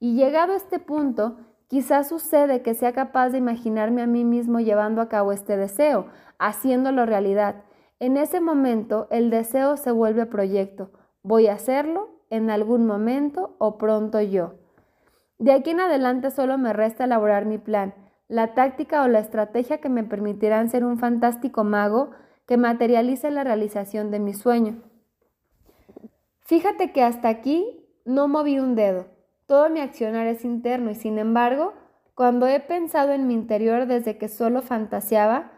y 0.00 0.14
llegado 0.14 0.52
a 0.52 0.56
este 0.56 0.78
punto, 0.78 1.36
quizás 1.68 2.08
sucede 2.08 2.62
que 2.62 2.74
sea 2.74 2.92
capaz 2.92 3.30
de 3.30 3.38
imaginarme 3.38 4.02
a 4.02 4.06
mí 4.06 4.24
mismo 4.24 4.60
llevando 4.60 5.00
a 5.00 5.08
cabo 5.08 5.32
este 5.32 5.56
deseo, 5.56 6.06
haciéndolo 6.38 7.04
realidad. 7.04 7.56
En 8.00 8.16
ese 8.16 8.40
momento 8.40 9.08
el 9.10 9.30
deseo 9.30 9.76
se 9.76 9.90
vuelve 9.90 10.26
proyecto. 10.26 10.90
Voy 11.22 11.48
a 11.48 11.54
hacerlo 11.54 12.10
en 12.30 12.50
algún 12.50 12.86
momento 12.86 13.56
o 13.58 13.76
pronto 13.76 14.20
yo. 14.20 14.54
De 15.38 15.52
aquí 15.52 15.70
en 15.70 15.80
adelante 15.80 16.30
solo 16.30 16.58
me 16.58 16.72
resta 16.72 17.04
elaborar 17.04 17.44
mi 17.44 17.58
plan, 17.58 17.94
la 18.28 18.54
táctica 18.54 19.02
o 19.02 19.08
la 19.08 19.20
estrategia 19.20 19.78
que 19.78 19.88
me 19.88 20.04
permitirán 20.04 20.68
ser 20.68 20.84
un 20.84 20.98
fantástico 20.98 21.64
mago 21.64 22.10
que 22.46 22.56
materialice 22.56 23.30
la 23.30 23.44
realización 23.44 24.10
de 24.10 24.20
mi 24.20 24.34
sueño. 24.34 24.82
Fíjate 26.48 26.90
que 26.90 27.04
hasta 27.04 27.28
aquí 27.28 27.86
no 28.04 28.26
moví 28.26 28.58
un 28.58 28.74
dedo. 28.74 29.06
Todo 29.46 29.70
mi 29.70 29.80
accionar 29.80 30.26
es 30.26 30.44
interno 30.44 30.90
y 30.90 30.96
sin 30.96 31.18
embargo, 31.18 31.74
cuando 32.14 32.48
he 32.48 32.58
pensado 32.58 33.12
en 33.12 33.28
mi 33.28 33.34
interior 33.34 33.86
desde 33.86 34.18
que 34.18 34.28
solo 34.28 34.62
fantaseaba, 34.62 35.52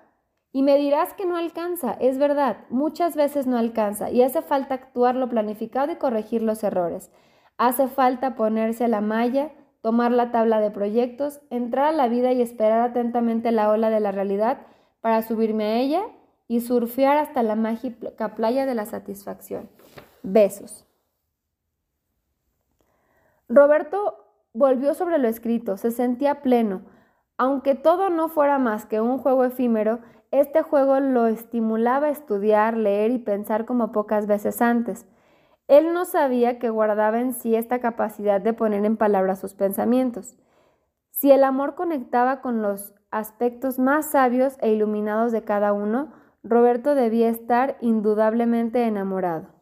y 0.52 0.62
me 0.62 0.76
dirás 0.76 1.14
que 1.14 1.26
no 1.26 1.36
alcanza, 1.36 1.92
es 2.00 2.18
verdad, 2.18 2.66
muchas 2.70 3.14
veces 3.14 3.46
no 3.46 3.56
alcanza 3.56 4.10
y 4.10 4.22
hace 4.22 4.42
falta 4.42 4.74
actuar 4.74 5.14
lo 5.14 5.28
planificado 5.28 5.92
y 5.92 5.96
corregir 5.96 6.42
los 6.42 6.62
errores. 6.64 7.10
Hace 7.56 7.86
falta 7.86 8.34
ponerse 8.34 8.88
la 8.88 9.00
malla 9.00 9.52
tomar 9.82 10.12
la 10.12 10.30
tabla 10.30 10.60
de 10.60 10.70
proyectos, 10.70 11.40
entrar 11.50 11.86
a 11.86 11.92
la 11.92 12.08
vida 12.08 12.32
y 12.32 12.42
esperar 12.42 12.80
atentamente 12.80 13.50
la 13.52 13.70
ola 13.70 13.90
de 13.90 14.00
la 14.00 14.12
realidad 14.12 14.66
para 15.00 15.22
subirme 15.22 15.64
a 15.64 15.76
ella 15.78 16.02
y 16.48 16.60
surfear 16.60 17.16
hasta 17.16 17.42
la 17.42 17.54
mágica 17.54 18.34
playa 18.34 18.66
de 18.66 18.74
la 18.74 18.84
satisfacción. 18.84 19.70
Besos. 20.22 20.86
Roberto 23.48 24.24
volvió 24.52 24.94
sobre 24.94 25.18
lo 25.18 25.28
escrito, 25.28 25.76
se 25.76 25.90
sentía 25.90 26.42
pleno. 26.42 26.82
Aunque 27.36 27.74
todo 27.74 28.10
no 28.10 28.28
fuera 28.28 28.58
más 28.58 28.86
que 28.86 29.00
un 29.00 29.18
juego 29.18 29.44
efímero, 29.44 30.00
este 30.30 30.62
juego 30.62 31.00
lo 31.00 31.26
estimulaba 31.26 32.08
a 32.08 32.10
estudiar, 32.10 32.76
leer 32.76 33.10
y 33.10 33.18
pensar 33.18 33.64
como 33.64 33.90
pocas 33.90 34.26
veces 34.26 34.62
antes. 34.62 35.06
Él 35.66 35.92
no 35.92 36.04
sabía 36.04 36.58
que 36.58 36.70
guardaba 36.70 37.20
en 37.20 37.32
sí 37.32 37.54
esta 37.54 37.80
capacidad 37.80 38.40
de 38.40 38.52
poner 38.52 38.84
en 38.84 38.96
palabras 38.96 39.40
sus 39.40 39.54
pensamientos. 39.54 40.36
Si 41.10 41.32
el 41.32 41.44
amor 41.44 41.74
conectaba 41.74 42.40
con 42.40 42.62
los 42.62 42.94
aspectos 43.10 43.78
más 43.78 44.10
sabios 44.10 44.56
e 44.60 44.70
iluminados 44.70 45.32
de 45.32 45.42
cada 45.42 45.72
uno, 45.72 46.12
Roberto 46.42 46.94
debía 46.94 47.28
estar 47.28 47.76
indudablemente 47.80 48.84
enamorado. 48.84 49.59